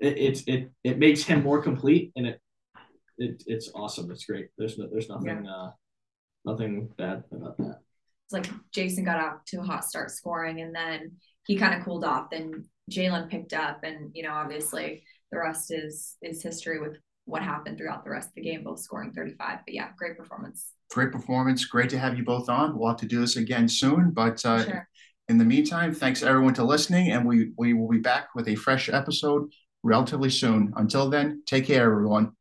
It 0.00 0.18
it 0.18 0.42
it, 0.46 0.70
it 0.84 0.98
makes 0.98 1.22
him 1.22 1.42
more 1.42 1.62
complete 1.62 2.12
and 2.16 2.26
it 2.26 2.40
it, 3.18 3.42
it's 3.46 3.70
awesome. 3.74 4.10
It's 4.10 4.24
great. 4.24 4.48
There's 4.56 4.78
no, 4.78 4.88
there's 4.90 5.08
nothing 5.08 5.46
uh, 5.46 5.72
nothing 6.44 6.88
bad 6.96 7.24
about 7.32 7.56
that. 7.58 7.80
it's 8.24 8.32
like 8.32 8.48
Jayson 8.72 9.04
got 9.04 9.20
off 9.20 9.44
to 9.46 9.60
a 9.60 9.64
hot 9.64 9.84
start 9.84 10.10
scoring 10.10 10.60
and 10.60 10.74
then 10.74 11.16
he 11.46 11.56
kind 11.56 11.74
of 11.74 11.84
cooled 11.84 12.04
off. 12.04 12.30
Then 12.30 12.64
Jaylen 12.88 13.28
picked 13.28 13.52
up, 13.52 13.80
and 13.82 14.10
you 14.14 14.22
know, 14.22 14.32
obviously 14.32 15.04
the 15.30 15.38
rest 15.38 15.72
is 15.72 16.16
is 16.22 16.42
history 16.42 16.80
with 16.80 16.96
what 17.24 17.42
happened 17.42 17.76
throughout 17.76 18.04
the 18.04 18.10
rest 18.10 18.28
of 18.28 18.34
the 18.36 18.42
game, 18.42 18.64
both 18.64 18.80
scoring 18.80 19.12
35. 19.12 19.58
But 19.66 19.74
yeah, 19.74 19.90
great 19.98 20.16
performance. 20.16 20.72
Great 20.90 21.12
performance. 21.12 21.64
Great 21.66 21.90
to 21.90 21.98
have 21.98 22.16
you 22.16 22.24
both 22.24 22.48
on. 22.48 22.78
We'll 22.78 22.88
have 22.88 22.96
to 22.98 23.06
do 23.06 23.20
this 23.20 23.36
again 23.36 23.68
soon. 23.68 24.10
But 24.10 24.44
uh, 24.46 24.64
sure. 24.64 24.88
in 25.28 25.36
the 25.36 25.44
meantime, 25.44 25.94
thanks 25.94 26.22
everyone 26.22 26.54
to 26.54 26.64
listening, 26.64 27.12
and 27.12 27.26
we 27.26 27.52
we 27.58 27.74
will 27.74 27.88
be 27.88 27.98
back 27.98 28.34
with 28.34 28.48
a 28.48 28.54
fresh 28.54 28.88
episode 28.88 29.52
relatively 29.82 30.30
soon. 30.30 30.72
Until 30.76 31.10
then, 31.10 31.42
take 31.46 31.66
care, 31.66 31.84
everyone. 31.84 32.32